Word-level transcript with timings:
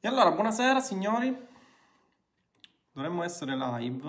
E 0.00 0.06
allora, 0.06 0.30
buonasera 0.30 0.78
signori. 0.78 1.36
Dovremmo 2.92 3.24
essere 3.24 3.56
live. 3.56 4.04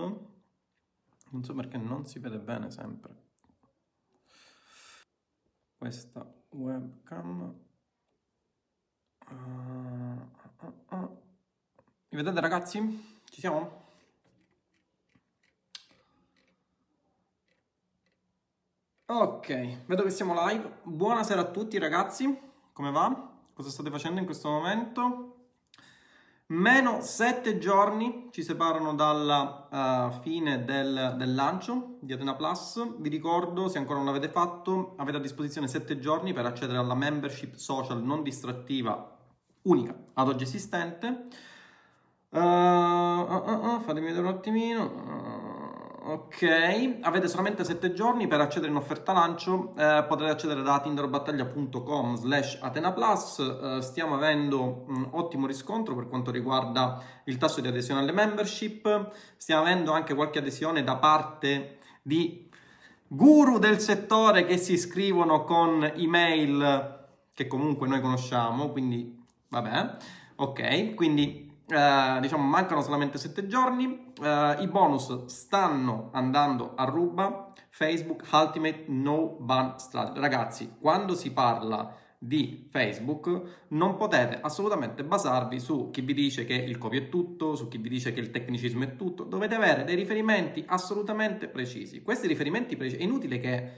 Non 1.30 1.44
so 1.44 1.56
perché 1.56 1.78
non 1.78 2.06
si 2.06 2.20
vede 2.20 2.38
bene 2.38 2.70
sempre. 2.70 3.16
Questa 5.80 6.32
webcam. 6.50 7.56
Uh, 9.30 9.34
uh, 10.62 10.96
uh. 10.96 11.22
Mi 12.10 12.18
vedete 12.18 12.40
ragazzi? 12.40 13.22
Ci 13.24 13.40
siamo? 13.40 13.88
Ok, 19.06 19.86
vedo 19.88 20.04
che 20.04 20.12
siamo 20.12 20.36
live. 20.46 20.82
Buonasera 20.84 21.42
a 21.42 21.50
tutti 21.50 21.80
ragazzi. 21.80 22.40
Come 22.74 22.92
va? 22.92 23.38
Cosa 23.54 23.72
state 23.72 23.90
facendo 23.90 24.20
in 24.20 24.26
questo 24.26 24.50
momento? 24.50 25.39
Meno 26.52 27.02
7 27.02 27.60
giorni 27.60 28.30
ci 28.32 28.42
separano 28.42 28.96
dalla 28.96 29.68
uh, 29.70 30.22
fine 30.24 30.66
del, 30.66 31.14
del, 31.16 31.36
lancio 31.36 31.98
di 32.02 32.12
Atena 32.12 32.34
Plus. 32.34 32.98
Vi 32.98 33.08
ricordo, 33.08 33.68
se 33.68 33.78
ancora 33.78 33.98
non 33.98 34.08
l'avete 34.08 34.30
fatto, 34.30 34.96
avete 34.98 35.18
a 35.18 35.20
disposizione 35.20 35.68
7 35.68 36.00
giorni 36.00 36.34
per 36.34 36.48
accedere 36.48 36.80
alla 36.80 36.96
membership 36.96 37.54
social 37.54 38.02
non 38.02 38.24
distrattiva 38.24 39.16
unica 39.64 39.96
ad 40.14 40.28
oggi 40.28 40.46
esistente. 40.46 41.28
Uh, 42.30 42.40
uh, 42.40 43.80
fatemi 43.82 44.08
vedere 44.08 44.26
un 44.26 44.34
attimino. 44.34 45.39
Ok, 46.10 46.98
avete 47.02 47.28
solamente 47.28 47.64
7 47.64 47.94
giorni 47.94 48.26
per 48.26 48.42
accedere 48.42 48.72
in 48.72 48.78
offerta 48.78 49.14
lancio, 49.14 49.74
eh, 49.78 50.04
potrete 50.08 50.32
accedere 50.32 50.64
da 50.64 50.80
tinderbattaglia.com 50.80 52.16
slash 52.16 52.58
Atena 52.60 52.92
Plus, 52.94 53.38
eh, 53.38 53.82
stiamo 53.84 54.16
avendo 54.16 54.86
un 54.88 55.08
ottimo 55.12 55.46
riscontro 55.46 55.94
per 55.94 56.08
quanto 56.08 56.32
riguarda 56.32 57.00
il 57.26 57.38
tasso 57.38 57.62
di 57.62 57.68
adesione 57.68 58.02
alle 58.02 58.12
membership, 58.12 59.12
stiamo 59.38 59.62
avendo 59.62 59.92
anche 59.92 60.16
qualche 60.16 60.40
adesione 60.40 60.84
da 60.84 60.96
parte 60.96 61.78
di 62.02 62.50
guru 63.06 63.60
del 63.60 63.80
settore 63.80 64.46
che 64.46 64.58
si 64.58 64.74
iscrivono 64.74 65.44
con 65.44 65.84
email 65.96 67.06
che 67.36 67.46
comunque 67.46 67.88
noi 67.88 68.02
conosciamo, 68.02 68.72
quindi 68.72 69.16
vabbè, 69.48 69.98
ok, 70.38 70.96
quindi 70.96 71.49
Uh, 71.70 72.20
diciamo 72.20 72.44
mancano 72.44 72.82
solamente 72.82 73.20
7 73.20 73.46
giorni, 73.46 73.86
uh, 73.86 74.60
i 74.60 74.68
bonus 74.68 75.26
stanno 75.26 76.10
andando 76.14 76.74
a 76.76 76.86
ruba, 76.86 77.54
Facebook 77.70 78.26
Ultimate 78.32 78.86
No 78.88 79.38
Ban 79.40 79.78
Strategy. 79.78 80.20
Ragazzi, 80.20 80.76
quando 80.80 81.14
si 81.14 81.32
parla 81.32 81.96
di 82.22 82.68
Facebook 82.70 83.68
non 83.70 83.96
potete 83.96 84.40
assolutamente 84.42 85.06
basarvi 85.06 85.60
su 85.60 85.90
chi 85.90 86.02
vi 86.02 86.14
dice 86.14 86.44
che 86.44 86.54
il 86.54 86.78
copy 86.78 87.06
è 87.06 87.10
tutto, 87.10 87.56
su 87.56 87.70
chi 87.70 87.78
vi 87.78 87.88
dice 87.88 88.12
che 88.12 88.20
il 88.20 88.32
tecnicismo 88.32 88.84
è 88.84 88.96
tutto, 88.98 89.24
dovete 89.24 89.56
avere 89.56 89.86
dei 89.86 89.96
riferimenti 89.96 90.64
assolutamente 90.68 91.48
precisi. 91.48 92.02
Questi 92.02 92.28
riferimenti 92.28 92.76
precisi, 92.76 93.02
è 93.02 93.04
inutile 93.04 93.38
che 93.38 93.72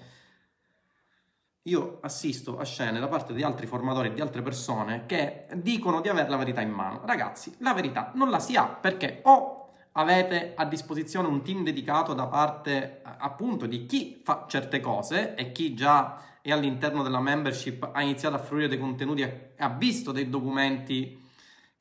io 1.64 2.00
assisto 2.02 2.58
a 2.58 2.64
scene 2.64 3.00
da 3.00 3.08
parte 3.08 3.34
di 3.34 3.44
altri 3.44 3.67
formatori 3.67 4.09
e 4.09 4.14
di 4.14 4.22
altre 4.22 4.42
persone 4.42 5.06
che 5.06 5.45
dicono 5.56 6.02
di 6.02 6.09
avere 6.09 6.30
la 6.30 6.38
verità 6.38 6.62
in 6.62 6.72
mano. 6.72 7.02
Ragazzi, 7.06 7.53
la 7.59 7.73
verità 7.73 8.12
non 8.16 8.30
la 8.30 8.40
si 8.40 8.56
ha 8.56 8.66
perché 8.66 9.22
o 9.26 9.70
avete 9.94 10.53
a 10.56 10.66
disposizione 10.66 11.28
un 11.28 11.44
team 11.44 11.64
dedicato 11.64 12.14
da 12.14 12.26
parte 12.26 13.02
appunto 13.03 13.68
di 13.68 13.86
chi 13.86 14.22
fa 14.23 14.45
certe 14.48 14.80
cose 14.80 15.36
e 15.36 15.52
chi 15.52 15.75
già 15.75 16.40
è 16.41 16.52
all'interno 16.52 17.03
della 17.03 17.19
membership 17.19 17.91
ha 17.94 18.02
iniziato 18.02 18.36
a 18.36 18.40
fruire 18.40 18.68
dei 18.68 18.80
contenuti, 18.80 19.22
ha 19.57 19.69
visto 19.69 20.12
dei 20.12 20.30
documenti 20.30 21.21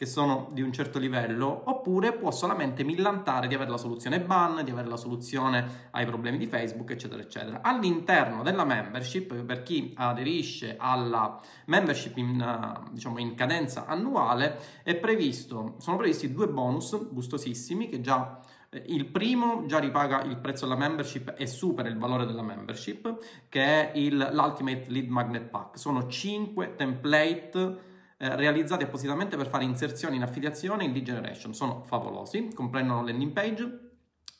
che 0.00 0.06
sono 0.06 0.48
di 0.50 0.62
un 0.62 0.72
certo 0.72 0.98
livello, 0.98 1.64
oppure 1.66 2.14
può 2.14 2.30
solamente 2.30 2.84
millantare 2.84 3.48
di 3.48 3.54
avere 3.54 3.68
la 3.68 3.76
soluzione 3.76 4.18
ban, 4.18 4.64
di 4.64 4.70
avere 4.70 4.88
la 4.88 4.96
soluzione 4.96 5.88
ai 5.90 6.06
problemi 6.06 6.38
di 6.38 6.46
Facebook, 6.46 6.90
eccetera, 6.90 7.20
eccetera. 7.20 7.60
All'interno 7.60 8.42
della 8.42 8.64
membership, 8.64 9.34
per 9.44 9.62
chi 9.62 9.92
aderisce 9.94 10.76
alla 10.78 11.38
membership 11.66 12.16
in, 12.16 12.82
diciamo, 12.92 13.18
in 13.18 13.34
cadenza 13.34 13.84
annuale, 13.84 14.58
è 14.82 14.96
previsto, 14.96 15.74
sono 15.76 15.98
previsti 15.98 16.32
due 16.32 16.48
bonus 16.48 17.12
gustosissimi 17.12 17.90
che 17.90 18.00
già 18.00 18.40
eh, 18.70 18.82
il 18.86 19.04
primo 19.04 19.66
già 19.66 19.78
ripaga 19.78 20.22
il 20.22 20.38
prezzo 20.38 20.66
della 20.66 20.78
membership 20.78 21.34
e 21.36 21.46
supera 21.46 21.90
il 21.90 21.98
valore 21.98 22.24
della 22.24 22.40
membership, 22.40 23.18
che 23.50 23.62
è 23.62 23.98
il, 23.98 24.30
l'Ultimate 24.32 24.86
Lead 24.88 25.08
Magnet 25.08 25.50
Pack. 25.50 25.78
Sono 25.78 26.06
5 26.06 26.74
template 26.74 27.88
eh, 28.22 28.36
realizzati 28.36 28.84
appositamente 28.84 29.38
per 29.38 29.48
fare 29.48 29.64
inserzioni 29.64 30.16
in 30.16 30.22
affiliazione 30.22 30.84
in 30.84 30.92
lead 30.92 31.06
generation. 31.06 31.54
Sono 31.54 31.84
favolosi, 31.86 32.50
comprendono 32.52 33.02
landing 33.02 33.32
page, 33.32 33.92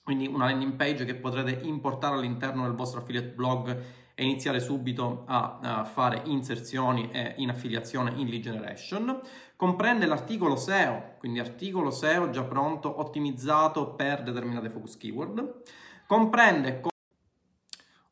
quindi 0.02 0.26
una 0.26 0.44
landing 0.44 0.74
page 0.74 1.06
che 1.06 1.14
potrete 1.14 1.66
importare 1.66 2.16
all'interno 2.16 2.64
del 2.64 2.74
vostro 2.74 3.00
affiliate 3.00 3.28
blog 3.28 3.82
e 4.14 4.22
iniziare 4.22 4.60
subito 4.60 5.24
a, 5.26 5.82
fare 5.90 6.20
inserzioni 6.26 7.10
in 7.36 7.48
affiliazione 7.48 8.12
in 8.16 8.28
lead 8.28 8.42
generation. 8.42 9.18
Comprende 9.56 10.04
l'articolo 10.04 10.56
SEO, 10.56 11.14
quindi 11.18 11.38
articolo 11.38 11.90
SEO 11.90 12.28
già 12.28 12.44
pronto, 12.44 13.00
ottimizzato 13.00 13.94
per 13.94 14.22
determinate 14.22 14.68
focus 14.68 14.98
keyword. 14.98 15.62
Comprende... 16.06 16.82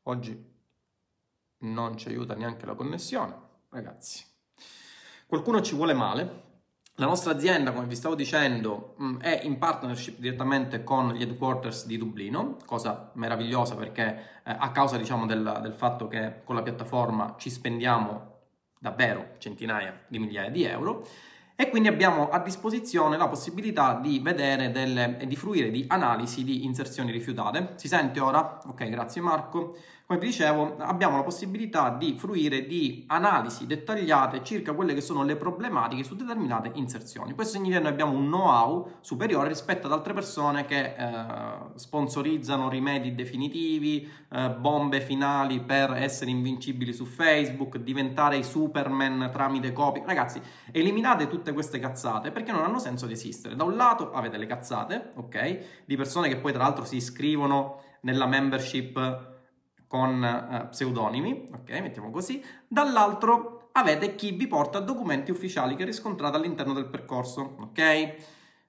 Oggi 0.05 0.47
non 1.59 1.99
ci 1.99 2.09
aiuta 2.09 2.35
neanche 2.35 2.65
la 2.65 2.75
connessione, 2.75 3.37
ragazzi. 3.69 4.37
Qualcuno 5.29 5.61
ci 5.61 5.75
vuole 5.75 5.93
male. 5.93 6.47
La 6.95 7.05
nostra 7.05 7.33
azienda, 7.33 7.73
come 7.73 7.85
vi 7.85 7.95
stavo 7.95 8.15
dicendo, 8.15 8.95
mm, 8.99 9.21
è 9.21 9.43
in 9.45 9.59
partnership 9.59 10.19
direttamente 10.19 10.83
con 10.83 11.13
gli 11.13 11.21
headquarters 11.21 11.85
di 11.85 11.99
Dublino, 11.99 12.57
cosa 12.65 13.11
meravigliosa 13.13 13.75
perché 13.75 14.03
eh, 14.43 14.57
a 14.59 14.73
causa 14.73 14.97
diciamo, 14.97 15.27
del, 15.27 15.59
del 15.61 15.75
fatto 15.75 16.09
che 16.09 16.41
con 16.45 16.55
la 16.55 16.63
piattaforma 16.63 17.35
ci 17.37 17.51
spendiamo 17.51 18.37
davvero 18.81 19.35
centinaia 19.37 20.03
di 20.09 20.19
migliaia 20.19 20.49
di 20.49 20.65
euro 20.65 21.07
e 21.55 21.69
quindi 21.69 21.89
abbiamo 21.89 22.31
a 22.31 22.39
disposizione 22.39 23.19
la 23.19 23.29
possibilità 23.29 24.01
di 24.01 24.21
vedere 24.21 25.19
e 25.19 25.27
di 25.27 25.37
fruire 25.37 25.71
di 25.71 25.85
analisi 25.89 26.43
di 26.43 26.65
inserzioni 26.65 27.13
rifiutate. 27.13 27.73
Si 27.75 27.87
sente 27.87 28.19
ora? 28.19 28.61
Ok, 28.65 28.89
grazie 28.89 29.21
Marco. 29.21 29.77
Come 30.09 30.21
vi 30.21 30.29
dicevo, 30.29 30.77
abbiamo 30.79 31.17
la 31.17 31.23
possibilità 31.23 31.91
di 31.91 32.15
fruire 32.17 32.65
di 32.65 33.05
analisi 33.09 33.67
dettagliate 33.67 34.43
circa 34.43 34.73
quelle 34.73 34.95
che 34.95 35.03
sono 35.03 35.23
le 35.23 35.37
problematiche 35.37 36.03
su 36.03 36.17
determinate 36.17 36.71
inserzioni. 36.77 37.35
Questo 37.35 37.57
significa 37.57 37.77
che 37.77 37.85
noi 37.85 37.93
abbiamo 37.93 38.17
un 38.17 38.25
know-how 38.25 38.93
superiore 39.01 39.49
rispetto 39.49 39.87
ad 39.87 39.93
altre 39.93 40.15
persone 40.15 40.65
che 40.65 40.95
eh, 40.97 41.15
sponsorizzano 41.75 42.71
rimedi 42.71 43.15
definitivi, 43.15 44.11
eh, 44.31 44.49
bombe 44.49 45.03
finali 45.03 45.61
per 45.61 45.93
essere 45.93 46.31
invincibili 46.31 46.95
su 46.95 47.05
Facebook, 47.05 47.77
diventare 47.77 48.39
i 48.39 48.45
Superman 48.45 49.29
tramite 49.31 49.75
copie. 49.75 50.05
Ragazzi, 50.07 50.41
eliminate 50.73 51.29
tutte 51.29 51.53
queste 51.53 51.79
cazzate 51.79 52.31
perché 52.31 52.51
non 52.51 52.65
hanno 52.65 52.79
senso 52.79 53.05
di 53.05 53.13
esistere. 53.13 53.57
Da 53.57 53.65
un 53.65 53.77
lato 53.77 54.11
avete 54.13 54.39
le 54.39 54.47
cazzate, 54.47 55.13
ok, 55.17 55.83
di 55.85 55.97
persone 55.97 56.29
che 56.29 56.39
poi 56.39 56.53
tra 56.53 56.63
l'altro 56.63 56.87
si 56.87 56.97
iscrivono 56.97 57.83
nella 58.01 58.25
membership 58.25 59.37
con 59.89 60.23
eh, 60.23 60.67
pseudonimi, 60.69 61.49
ok, 61.53 61.71
mettiamo 61.81 62.11
così, 62.11 62.45
dall'altro 62.69 63.71
avete 63.73 64.15
chi 64.15 64.33
vi 64.33 64.47
porta 64.47 64.79
documenti 64.81 65.31
ufficiali 65.31 65.75
che 65.75 65.85
riscontrate 65.85 66.37
all'interno 66.37 66.75
del 66.75 66.87
percorso, 66.87 67.57
ok? 67.59 68.15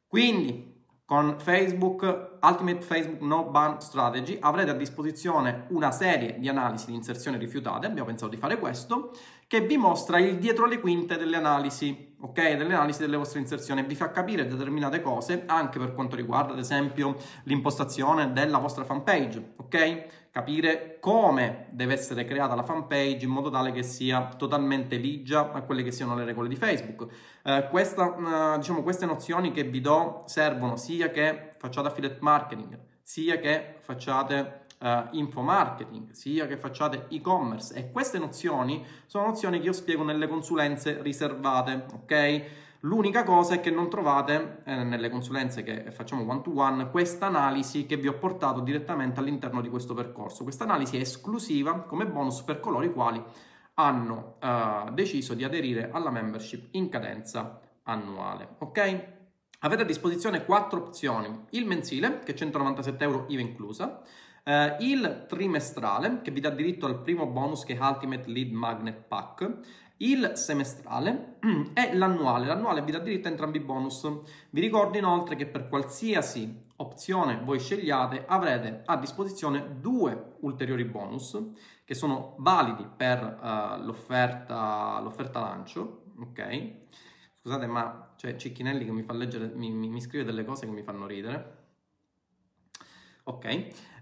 Quindi 0.08 0.84
con 1.06 1.40
Facebook, 1.40 2.29
Ultimate 2.42 2.82
Facebook 2.82 3.22
No 3.22 3.46
Ban 3.46 3.80
Strategy, 3.82 4.38
avrete 4.40 4.72
a 4.72 4.74
disposizione 4.74 5.66
una 5.70 5.92
serie 5.92 6.38
di 6.40 6.48
analisi 6.48 6.88
di 6.88 6.96
inserzioni 6.96 7.38
rifiutate, 7.38 7.88
abbiamo 7.88 8.08
pensato 8.08 8.32
di 8.32 8.38
fare 8.38 8.60
questo, 8.60 9.12
che 9.48 9.62
vi 9.62 9.78
mostra 9.78 10.20
il 10.20 10.38
dietro 10.38 10.66
le 10.66 10.80
quinte 10.80 11.18
delle 11.18 11.38
analisi, 11.38 12.16
ok? 12.20 12.56
Delle 12.56 12.74
analisi 12.74 13.00
delle 13.00 13.18
vostre 13.18 13.40
inserzioni, 13.40 13.84
vi 13.84 13.96
fa 13.96 14.12
capire 14.12 14.46
determinate 14.46 15.02
cose 15.02 15.44
anche 15.48 15.80
per 15.80 15.94
quanto 15.94 16.16
riguarda, 16.16 16.54
ad 16.54 16.60
esempio, 16.60 17.16
l'impostazione 17.44 18.32
della 18.32 18.58
vostra 18.58 18.84
fanpage, 18.84 19.54
ok? 19.58 20.08
capire 20.32 20.98
come 21.00 21.68
deve 21.72 21.94
essere 21.94 22.24
creata 22.24 22.56
la 22.56 22.64
fanpage 22.64 23.26
in 23.26 23.32
modo 23.32 23.50
tale 23.50 23.72
che 23.72 23.84
sia 23.84 24.30
totalmente 24.38 24.96
ligia 24.98 25.52
a 25.52 25.62
quelle 25.64 25.84
che 25.84 25.92
siano 25.92 26.16
le 26.16 26.24
regole 26.24 26.48
di 26.48 26.56
Facebook. 26.56 27.08
Eh, 27.44 27.68
questa, 27.70 28.54
eh, 28.54 28.58
diciamo, 28.58 28.84
queste 28.84 29.06
nozioni 29.06 29.52
che 29.52 29.64
vi 29.64 29.82
do 29.82 30.24
servono 30.26 30.76
sia 30.76 31.10
che 31.10 31.49
facciate 31.60 31.88
affiliate 31.90 32.18
marketing, 32.22 32.80
sia 33.04 33.38
che 33.38 33.76
facciate 33.80 34.66
uh, 34.80 35.08
info 35.12 35.42
marketing, 35.42 36.12
sia 36.12 36.48
che 36.48 36.58
facciate 36.58 37.08
e-commerce 37.10 37.76
e 37.76 37.92
queste 37.92 38.18
nozioni 38.18 38.84
sono 39.06 39.28
nozioni 39.28 39.60
che 39.60 39.66
io 39.66 39.74
spiego 39.74 40.04
nelle 40.04 40.28
consulenze 40.28 41.02
riservate, 41.02 41.86
ok? 41.94 42.44
L'unica 42.84 43.24
cosa 43.24 43.56
è 43.56 43.60
che 43.60 43.72
non 43.72 43.90
trovate 43.90 44.62
eh, 44.64 44.84
nelle 44.84 45.10
consulenze 45.10 45.64
che 45.64 45.92
facciamo 45.92 46.26
one 46.26 46.42
to 46.42 46.54
one 46.56 46.90
questa 46.90 47.26
analisi 47.26 47.86
che 47.86 47.98
vi 47.98 48.08
ho 48.08 48.14
portato 48.14 48.62
direttamente 48.62 49.20
all'interno 49.20 49.60
di 49.60 49.68
questo 49.68 49.94
percorso. 49.94 50.44
Questa 50.44 50.64
analisi 50.64 50.96
è 50.96 51.02
esclusiva 51.02 51.82
come 51.82 52.08
bonus 52.08 52.42
per 52.44 52.62
coloro 52.62 52.86
i 52.86 52.94
quali 52.94 53.22
hanno 53.74 54.36
eh, 54.42 54.92
deciso 54.94 55.34
di 55.34 55.44
aderire 55.44 55.90
alla 55.92 56.10
membership 56.10 56.70
in 56.72 56.88
cadenza 56.88 57.60
annuale, 57.84 58.56
ok? 58.60 59.18
Avete 59.60 59.82
a 59.82 59.86
disposizione 59.86 60.46
quattro 60.46 60.80
opzioni, 60.80 61.46
il 61.50 61.66
mensile 61.66 62.20
che 62.20 62.32
è 62.32 62.36
197 62.36 63.04
euro 63.04 63.26
IVA 63.28 63.42
inclusa, 63.42 64.02
eh, 64.46 64.78
il 64.80 65.26
trimestrale 65.28 66.22
che 66.22 66.32
vi 66.32 66.40
dà 66.40 66.50
diritto 66.50 66.86
al 66.86 67.02
primo 67.02 67.26
bonus 67.26 67.66
che 67.66 67.76
è 67.76 67.80
Ultimate 67.80 68.30
Lead 68.30 68.52
Magnet 68.52 69.04
Pack, 69.06 69.58
il 69.98 70.32
semestrale 70.36 71.40
e 71.74 71.94
l'annuale. 71.94 72.46
L'annuale 72.46 72.84
vi 72.84 72.92
dà 72.92 73.00
diritto 73.00 73.28
a 73.28 73.32
entrambi 73.32 73.58
i 73.58 73.62
bonus. 73.62 74.08
Vi 74.50 74.62
ricordo 74.62 74.98
inoltre 74.98 75.36
che 75.36 75.46
per 75.46 75.68
qualsiasi 75.68 76.68
opzione 76.78 77.42
voi 77.44 77.60
scegliate 77.60 78.24
avrete 78.26 78.84
a 78.86 78.96
disposizione 78.96 79.82
due 79.82 80.36
ulteriori 80.40 80.86
bonus 80.86 81.38
che 81.84 81.96
sono 81.96 82.36
validi 82.38 82.88
per 82.96 83.22
uh, 83.22 83.84
l'offerta, 83.84 85.02
l'offerta 85.02 85.42
lancio, 85.42 86.04
ok? 86.18 86.78
Scusate 87.42 87.68
ma 87.68 88.14
c'è 88.18 88.36
Cicchinelli 88.36 88.86
che 88.86 88.92
mi 88.92 89.04
fa 89.04 89.14
leggere, 89.14 89.52
mi, 89.56 89.72
mi, 89.72 89.88
mi 89.88 90.02
scrive 90.02 90.26
delle 90.26 90.44
cose 90.44 90.66
che 90.66 90.72
mi 90.72 90.84
fanno 90.84 91.08
ridere. 91.08 91.58
Ok, 93.24 93.46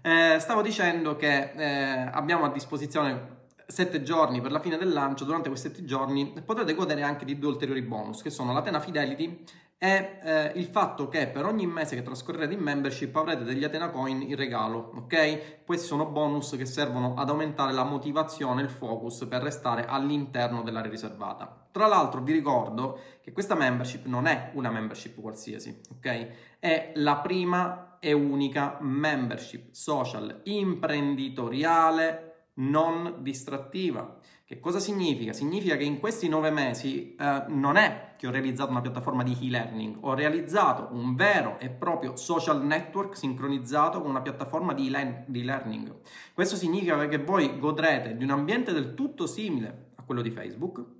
eh, 0.02 0.36
stavo 0.38 0.62
dicendo 0.62 1.16
che 1.16 1.52
eh, 1.52 2.10
abbiamo 2.12 2.46
a 2.46 2.50
disposizione 2.50 3.36
sette 3.66 4.02
giorni 4.02 4.40
per 4.40 4.50
la 4.50 4.60
fine 4.60 4.78
del 4.78 4.90
lancio, 4.90 5.24
durante 5.24 5.50
questi 5.50 5.68
sette 5.68 5.84
giorni 5.84 6.32
potrete 6.44 6.74
godere 6.74 7.02
anche 7.02 7.26
di 7.26 7.38
due 7.38 7.50
ulteriori 7.50 7.82
bonus, 7.82 8.22
che 8.22 8.30
sono 8.30 8.54
l'Atena 8.54 8.80
Fidelity 8.80 9.44
e 9.76 10.18
eh, 10.22 10.52
il 10.56 10.64
fatto 10.64 11.08
che 11.08 11.28
per 11.28 11.44
ogni 11.44 11.66
mese 11.66 11.94
che 11.94 12.02
trascorrerete 12.02 12.54
in 12.54 12.60
membership 12.60 13.14
avrete 13.14 13.44
degli 13.44 13.62
Atena 13.62 13.90
Coin 13.90 14.22
in 14.22 14.34
regalo, 14.34 14.92
ok? 14.96 15.64
Questi 15.64 15.86
sono 15.86 16.06
bonus 16.06 16.56
che 16.56 16.66
servono 16.66 17.14
ad 17.14 17.28
aumentare 17.28 17.72
la 17.72 17.84
motivazione 17.84 18.62
il 18.62 18.70
focus 18.70 19.26
per 19.26 19.42
restare 19.42 19.84
all'interno 19.84 20.62
dell'area 20.62 20.90
riservata. 20.90 21.67
Tra 21.78 21.86
l'altro 21.86 22.22
vi 22.22 22.32
ricordo 22.32 22.98
che 23.20 23.30
questa 23.30 23.54
membership 23.54 24.06
non 24.06 24.26
è 24.26 24.50
una 24.54 24.68
membership 24.68 25.20
qualsiasi, 25.20 25.80
ok? 25.92 26.28
È 26.58 26.90
la 26.96 27.18
prima 27.18 27.98
e 28.00 28.12
unica 28.12 28.78
membership 28.80 29.70
social 29.70 30.40
imprenditoriale 30.42 32.46
non 32.54 33.18
distrattiva. 33.20 34.18
Che 34.44 34.58
cosa 34.58 34.80
significa? 34.80 35.32
Significa 35.32 35.76
che 35.76 35.84
in 35.84 36.00
questi 36.00 36.28
nove 36.28 36.50
mesi 36.50 37.14
eh, 37.14 37.44
non 37.46 37.76
è 37.76 38.14
che 38.16 38.26
ho 38.26 38.32
realizzato 38.32 38.72
una 38.72 38.80
piattaforma 38.80 39.22
di 39.22 39.36
e-learning, 39.40 39.98
ho 40.00 40.14
realizzato 40.14 40.88
un 40.90 41.14
vero 41.14 41.60
e 41.60 41.68
proprio 41.68 42.16
social 42.16 42.64
network 42.64 43.16
sincronizzato 43.16 44.00
con 44.00 44.10
una 44.10 44.22
piattaforma 44.22 44.74
di 44.74 44.88
e-learning. 44.88 45.94
Questo 46.34 46.56
significa 46.56 47.06
che 47.06 47.18
voi 47.18 47.56
godrete 47.56 48.16
di 48.16 48.24
un 48.24 48.30
ambiente 48.30 48.72
del 48.72 48.94
tutto 48.94 49.28
simile 49.28 49.92
a 49.94 50.02
quello 50.02 50.22
di 50.22 50.32
Facebook, 50.32 50.96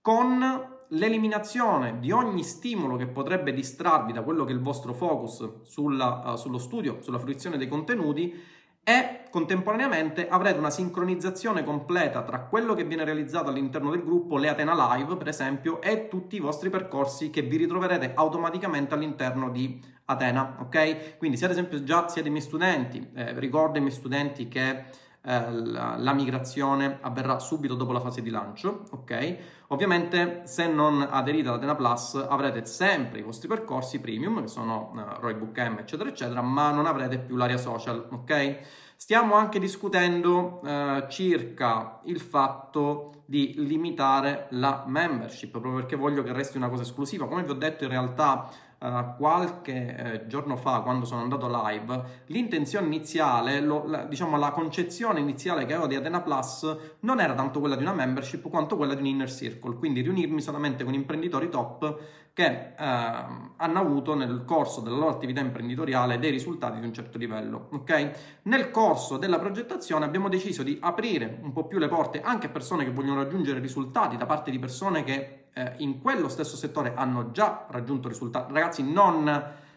con 0.00 0.76
l'eliminazione 0.90 1.98
di 1.98 2.10
ogni 2.10 2.42
stimolo 2.42 2.96
che 2.96 3.06
potrebbe 3.06 3.52
distrarvi 3.52 4.12
da 4.12 4.22
quello 4.22 4.44
che 4.44 4.52
è 4.52 4.54
il 4.54 4.62
vostro 4.62 4.94
focus 4.94 5.62
sulla, 5.64 6.22
uh, 6.24 6.36
sullo 6.36 6.58
studio, 6.58 7.02
sulla 7.02 7.18
fruizione 7.18 7.58
dei 7.58 7.68
contenuti 7.68 8.56
e 8.88 9.24
contemporaneamente 9.30 10.28
avrete 10.28 10.58
una 10.58 10.70
sincronizzazione 10.70 11.62
completa 11.62 12.22
tra 12.22 12.40
quello 12.44 12.72
che 12.72 12.84
viene 12.84 13.04
realizzato 13.04 13.50
all'interno 13.50 13.90
del 13.90 14.02
gruppo, 14.02 14.38
le 14.38 14.48
Atena 14.48 14.94
Live 14.94 15.14
per 15.16 15.28
esempio, 15.28 15.82
e 15.82 16.08
tutti 16.08 16.36
i 16.36 16.40
vostri 16.40 16.70
percorsi 16.70 17.28
che 17.28 17.42
vi 17.42 17.58
ritroverete 17.58 18.12
automaticamente 18.14 18.94
all'interno 18.94 19.50
di 19.50 19.78
Atena, 20.06 20.56
ok? 20.60 21.18
Quindi 21.18 21.36
se 21.36 21.44
ad 21.44 21.50
esempio 21.50 21.84
già 21.84 22.08
siete 22.08 22.28
i 22.28 22.30
miei 22.30 22.42
studenti, 22.42 23.10
eh, 23.14 23.38
ricordo 23.38 23.74
ai 23.74 23.82
miei 23.82 23.92
studenti 23.92 24.48
che 24.48 24.84
eh, 25.28 25.52
la, 25.52 25.96
la, 25.98 26.14
migrazione 26.14 27.00
avverrà 27.02 27.38
subito 27.38 27.74
dopo 27.74 27.92
la 27.92 28.00
fase 28.00 28.22
di 28.22 28.30
lancio, 28.30 28.84
ok? 28.92 29.36
Ovviamente 29.68 30.40
se 30.46 30.66
non 30.66 31.06
aderite 31.06 31.48
alla 31.48 31.58
Atena 31.58 31.74
Plus 31.74 32.14
avrete 32.14 32.64
sempre 32.64 33.18
i 33.18 33.22
vostri 33.22 33.46
percorsi 33.46 34.00
premium, 34.00 34.40
che 34.40 34.48
sono 34.48 34.90
uh, 34.94 35.20
Roy 35.20 35.34
Book 35.34 35.58
M, 35.58 35.80
eccetera, 35.80 36.08
eccetera, 36.08 36.40
ma 36.40 36.70
non 36.70 36.86
avrete 36.86 37.18
più 37.18 37.36
l'area 37.36 37.58
social, 37.58 38.08
ok? 38.10 38.58
Stiamo 38.96 39.34
anche 39.34 39.58
discutendo 39.58 40.60
uh, 40.62 41.06
circa 41.08 42.00
il 42.04 42.20
fatto 42.20 43.24
di 43.26 43.52
limitare 43.58 44.46
la 44.52 44.84
membership, 44.86 45.50
proprio 45.50 45.74
perché 45.74 45.96
voglio 45.96 46.22
che 46.22 46.32
resti 46.32 46.56
una 46.56 46.70
cosa 46.70 46.84
esclusiva. 46.84 47.28
Come 47.28 47.44
vi 47.44 47.50
ho 47.50 47.54
detto, 47.54 47.84
in 47.84 47.90
realtà 47.90 48.48
uh, 48.78 49.16
qualche 49.16 49.96
eh, 49.96 50.26
giorno 50.26 50.56
fa, 50.56 50.80
quando 50.80 51.04
sono 51.04 51.22
andato 51.22 51.48
live, 51.48 52.02
l'intenzione 52.26 52.86
iniziale, 52.86 53.60
lo, 53.60 53.86
la, 53.86 54.04
diciamo 54.04 54.36
la 54.36 54.50
concezione 54.50 55.20
iniziale 55.20 55.66
che 55.66 55.72
avevo 55.72 55.88
di 55.88 55.96
Atena 55.96 56.20
Plus 56.20 56.76
non 57.00 57.20
era 57.20 57.34
tanto 57.34 57.60
quella 57.60 57.76
di 57.76 57.82
una 57.82 57.92
membership 57.92 58.48
quanto 58.48 58.76
quella 58.76 58.94
di 58.94 59.00
un 59.00 59.06
inner 59.06 59.30
circle, 59.30 59.76
quindi 59.76 60.00
riunirmi 60.00 60.40
solamente 60.40 60.84
con 60.84 60.94
imprenditori 60.94 61.48
top 61.48 61.98
che 62.38 62.44
eh, 62.44 62.74
hanno 62.76 63.80
avuto 63.80 64.14
nel 64.14 64.44
corso 64.46 64.80
della 64.80 64.94
loro 64.94 65.10
attività 65.10 65.40
imprenditoriale 65.40 66.20
dei 66.20 66.30
risultati 66.30 66.78
di 66.78 66.86
un 66.86 66.92
certo 66.92 67.18
livello. 67.18 67.66
Okay? 67.72 68.12
Nel 68.42 68.70
corso 68.70 69.16
della 69.16 69.40
progettazione 69.40 70.04
abbiamo 70.04 70.28
deciso 70.28 70.62
di 70.62 70.78
aprire 70.80 71.40
un 71.42 71.52
po' 71.52 71.66
più 71.66 71.78
le 71.78 71.88
porte 71.88 72.20
anche 72.22 72.46
a 72.46 72.50
persone 72.50 72.84
che 72.84 72.92
vogliono 72.92 73.24
raggiungere 73.24 73.58
risultati 73.58 74.16
da 74.16 74.26
parte 74.26 74.52
di 74.52 74.58
persone 74.60 75.02
che 75.02 75.46
eh, 75.58 75.74
in 75.78 76.00
quello 76.00 76.28
stesso 76.28 76.56
settore 76.56 76.94
hanno 76.94 77.32
già 77.32 77.66
raggiunto 77.68 78.08
risultati. 78.08 78.52
Ragazzi, 78.52 78.88
non, 78.88 79.28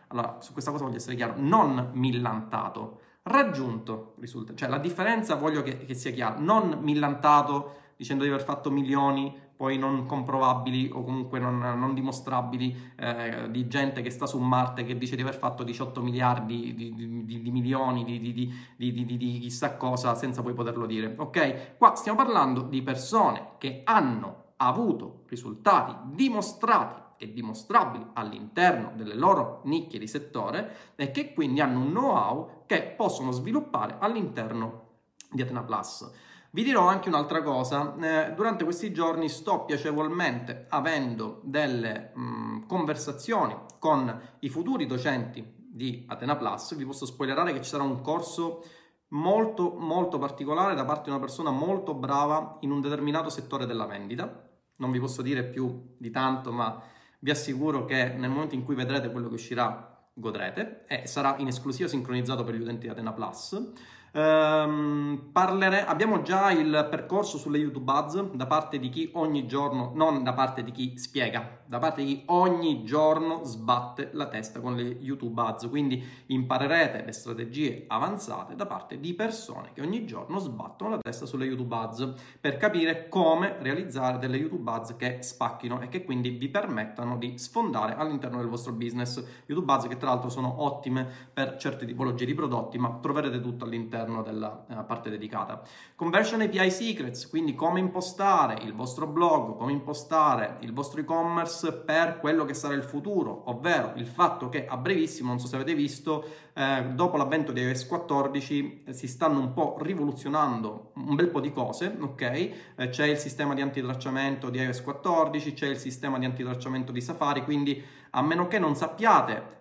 allora, 0.07 0.37
su 0.39 0.53
questa 0.53 0.69
cosa 0.69 0.83
voglio 0.83 0.97
essere 0.97 1.15
chiaro, 1.15 1.33
non 1.37 1.89
millantato, 1.93 2.99
raggiunto 3.23 4.13
risultati. 4.19 4.59
Cioè, 4.59 4.69
la 4.69 4.77
differenza 4.77 5.35
voglio 5.35 5.63
che, 5.63 5.85
che 5.85 5.95
sia 5.95 6.11
chiara, 6.11 6.35
non 6.37 6.77
millantato 6.81 7.79
dicendo 7.95 8.23
di 8.23 8.29
aver 8.29 8.43
fatto 8.43 8.69
milioni 8.71 9.49
poi 9.55 9.77
non 9.77 10.07
comprovabili 10.07 10.89
o 10.91 11.03
comunque 11.03 11.37
non, 11.37 11.59
non 11.59 11.93
dimostrabili 11.93 12.93
eh, 12.97 13.45
di 13.51 13.67
gente 13.67 14.01
che 14.01 14.09
sta 14.09 14.25
su 14.25 14.39
Marte 14.39 14.83
che 14.83 14.97
dice 14.97 15.15
di 15.15 15.21
aver 15.21 15.35
fatto 15.35 15.61
18 15.61 16.01
miliardi 16.01 16.73
di, 16.73 16.95
di, 16.95 17.25
di, 17.25 17.41
di 17.43 17.51
milioni 17.51 18.03
di, 18.03 19.39
chissà 19.39 19.77
cosa 19.77 20.15
senza 20.15 20.41
poi 20.41 20.55
poterlo 20.55 20.87
dire. 20.87 21.13
Ok? 21.15 21.77
Qua 21.77 21.93
stiamo 21.93 22.17
parlando 22.17 22.63
di 22.63 22.81
persone 22.81 23.49
che 23.59 23.81
hanno 23.83 24.40
avuto 24.67 25.23
risultati 25.27 25.95
dimostrati 26.13 27.09
e 27.17 27.31
dimostrabili 27.31 28.07
all'interno 28.13 28.93
delle 28.95 29.13
loro 29.13 29.61
nicchie 29.65 29.99
di 29.99 30.07
settore 30.07 30.93
e 30.95 31.11
che 31.11 31.33
quindi 31.33 31.61
hanno 31.61 31.79
un 31.79 31.89
know-how 31.89 32.63
che 32.65 32.93
possono 32.97 33.29
sviluppare 33.29 33.97
all'interno 33.99 34.89
di 35.29 35.43
Atena 35.43 35.61
Plus. 35.61 36.09
Vi 36.49 36.63
dirò 36.63 36.87
anche 36.87 37.09
un'altra 37.09 37.43
cosa, 37.43 37.95
eh, 38.01 38.33
durante 38.33 38.63
questi 38.63 38.91
giorni 38.91 39.29
sto 39.29 39.65
piacevolmente 39.65 40.65
avendo 40.69 41.41
delle 41.43 42.11
mh, 42.13 42.65
conversazioni 42.65 43.55
con 43.79 44.19
i 44.39 44.49
futuri 44.49 44.85
docenti 44.87 45.45
di 45.55 46.03
Atena 46.07 46.35
Plus, 46.35 46.75
vi 46.75 46.85
posso 46.85 47.05
spoilerare 47.05 47.53
che 47.53 47.61
ci 47.61 47.69
sarà 47.69 47.83
un 47.83 48.01
corso 48.01 48.63
molto 49.09 49.75
molto 49.77 50.17
particolare 50.17 50.73
da 50.73 50.85
parte 50.85 51.03
di 51.03 51.09
una 51.09 51.19
persona 51.19 51.51
molto 51.51 51.93
brava 51.93 52.57
in 52.61 52.71
un 52.71 52.81
determinato 52.81 53.29
settore 53.29 53.65
della 53.65 53.85
vendita 53.85 54.49
non 54.81 54.91
vi 54.91 54.99
posso 54.99 55.21
dire 55.21 55.43
più 55.43 55.93
di 55.95 56.09
tanto, 56.09 56.51
ma 56.51 56.81
vi 57.19 57.29
assicuro 57.29 57.85
che 57.85 58.13
nel 58.17 58.31
momento 58.31 58.55
in 58.55 58.65
cui 58.65 58.75
vedrete 58.75 59.11
quello 59.11 59.27
che 59.27 59.35
uscirà 59.35 59.87
godrete 60.13 60.85
e 60.87 61.07
sarà 61.07 61.35
in 61.37 61.47
esclusiva 61.47 61.87
sincronizzato 61.87 62.43
per 62.43 62.55
gli 62.55 62.61
utenti 62.61 62.87
di 62.87 62.89
Atena 62.89 63.13
Plus. 63.13 63.71
Um, 64.13 65.29
parlere, 65.31 65.85
abbiamo 65.85 66.21
già 66.21 66.51
il 66.51 66.87
percorso 66.89 67.37
sulle 67.37 67.57
YouTube 67.57 67.89
Ads 67.89 68.31
da 68.33 68.45
parte 68.45 68.77
di 68.77 68.89
chi 68.89 69.09
ogni 69.13 69.47
giorno, 69.47 69.93
non 69.95 70.21
da 70.21 70.33
parte 70.33 70.65
di 70.65 70.71
chi 70.71 70.97
spiega, 70.97 71.61
da 71.65 71.79
parte 71.79 72.03
di 72.03 72.15
chi 72.17 72.23
ogni 72.25 72.83
giorno 72.83 73.45
sbatte 73.45 74.09
la 74.11 74.27
testa 74.27 74.59
con 74.59 74.75
le 74.75 74.83
YouTube 74.83 75.41
Ads. 75.41 75.69
Quindi 75.69 76.03
imparerete 76.25 77.05
le 77.05 77.13
strategie 77.13 77.85
avanzate 77.87 78.55
da 78.55 78.65
parte 78.65 78.99
di 78.99 79.13
persone 79.13 79.71
che 79.73 79.79
ogni 79.79 80.05
giorno 80.05 80.39
sbattono 80.39 80.89
la 80.89 80.99
testa 80.99 81.25
sulle 81.25 81.45
YouTube 81.45 81.73
Ads 81.73 82.13
per 82.41 82.57
capire 82.57 83.07
come 83.07 83.55
realizzare 83.61 84.17
delle 84.17 84.35
YouTube 84.35 84.69
Ads 84.69 84.97
che 84.97 85.21
spacchino 85.21 85.79
e 85.79 85.87
che 85.87 86.03
quindi 86.03 86.31
vi 86.31 86.49
permettano 86.49 87.17
di 87.17 87.37
sfondare 87.37 87.95
all'interno 87.95 88.39
del 88.39 88.49
vostro 88.49 88.73
business. 88.73 89.23
YouTube 89.45 89.71
Ads 89.71 89.87
che 89.87 89.95
tra 89.95 90.09
l'altro 90.09 90.27
sono 90.27 90.63
ottime 90.63 91.07
per 91.33 91.55
certe 91.55 91.85
tipologie 91.85 92.25
di 92.25 92.33
prodotti, 92.33 92.77
ma 92.77 92.97
troverete 93.01 93.39
tutto 93.39 93.63
all'interno 93.63 93.99
all'interno 94.01 94.21
della 94.21 94.65
uh, 94.67 94.85
parte 94.85 95.09
dedicata. 95.09 95.61
Conversion 95.95 96.41
API 96.41 96.71
Secrets, 96.71 97.29
quindi 97.29 97.55
come 97.55 97.79
impostare 97.79 98.61
il 98.63 98.73
vostro 98.73 99.07
blog, 99.07 99.57
come 99.57 99.71
impostare 99.71 100.57
il 100.61 100.73
vostro 100.73 100.99
e-commerce 100.99 101.71
per 101.73 102.19
quello 102.19 102.45
che 102.45 102.53
sarà 102.53 102.73
il 102.73 102.83
futuro, 102.83 103.43
ovvero 103.49 103.93
il 103.95 104.07
fatto 104.07 104.49
che 104.49 104.65
a 104.65 104.77
brevissimo, 104.77 105.29
non 105.29 105.39
so 105.39 105.47
se 105.47 105.55
avete 105.55 105.75
visto, 105.75 106.25
eh, 106.53 106.85
dopo 106.93 107.17
l'avvento 107.17 107.51
di 107.51 107.61
iOS 107.61 107.87
14 107.87 108.83
eh, 108.85 108.93
si 108.93 109.07
stanno 109.07 109.39
un 109.39 109.53
po' 109.53 109.77
rivoluzionando 109.79 110.91
un 110.95 111.15
bel 111.15 111.29
po' 111.29 111.39
di 111.39 111.51
cose, 111.51 111.95
ok? 111.99 112.21
Eh, 112.21 112.89
c'è 112.89 113.05
il 113.05 113.17
sistema 113.17 113.53
di 113.53 113.61
antitracciamento 113.61 114.49
di 114.49 114.59
iOS 114.59 114.81
14, 114.81 115.53
c'è 115.53 115.67
il 115.67 115.77
sistema 115.77 116.17
di 116.17 116.25
antitracciamento 116.25 116.91
di 116.91 117.01
Safari, 117.01 117.43
quindi 117.43 117.81
a 118.11 118.21
meno 118.21 118.47
che 118.47 118.59
non 118.59 118.75
sappiate 118.75 119.59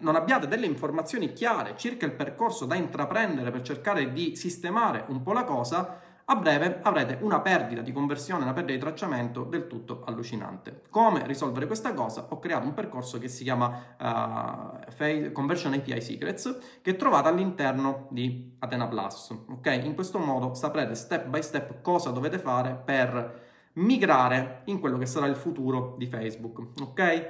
non 0.00 0.16
abbiate 0.16 0.46
delle 0.46 0.66
informazioni 0.66 1.32
chiare 1.32 1.76
circa 1.76 2.06
il 2.06 2.12
percorso 2.12 2.66
da 2.66 2.74
intraprendere 2.74 3.50
per 3.50 3.62
cercare 3.62 4.12
di 4.12 4.36
sistemare 4.36 5.04
un 5.08 5.22
po' 5.22 5.32
la 5.32 5.44
cosa, 5.44 6.00
a 6.30 6.36
breve 6.36 6.80
avrete 6.82 7.18
una 7.22 7.40
perdita 7.40 7.80
di 7.80 7.90
conversione, 7.90 8.42
una 8.42 8.52
perdita 8.52 8.74
di 8.74 8.80
tracciamento 8.80 9.44
del 9.44 9.66
tutto 9.66 10.02
allucinante. 10.04 10.82
Come 10.90 11.26
risolvere 11.26 11.66
questa 11.66 11.94
cosa? 11.94 12.26
Ho 12.28 12.38
creato 12.38 12.66
un 12.66 12.74
percorso 12.74 13.18
che 13.18 13.28
si 13.28 13.44
chiama 13.44 13.96
uh, 13.98 15.32
Conversion 15.32 15.72
API 15.72 16.02
Secrets 16.02 16.80
che 16.82 16.96
trovate 16.96 17.28
all'interno 17.28 18.08
di 18.10 18.56
Athena 18.58 18.86
Plus. 18.88 19.34
Ok? 19.48 19.80
In 19.82 19.94
questo 19.94 20.18
modo 20.18 20.52
saprete 20.52 20.94
step 20.94 21.28
by 21.28 21.42
step 21.42 21.80
cosa 21.80 22.10
dovete 22.10 22.38
fare 22.38 22.74
per 22.74 23.46
migrare 23.74 24.62
in 24.66 24.80
quello 24.80 24.98
che 24.98 25.06
sarà 25.06 25.26
il 25.26 25.36
futuro 25.36 25.94
di 25.96 26.06
Facebook. 26.06 26.78
Ok? 26.82 27.28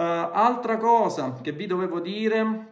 Uh, 0.00 0.30
altra 0.32 0.78
cosa 0.78 1.38
che 1.42 1.52
vi 1.52 1.66
dovevo 1.66 2.00
dire 2.00 2.68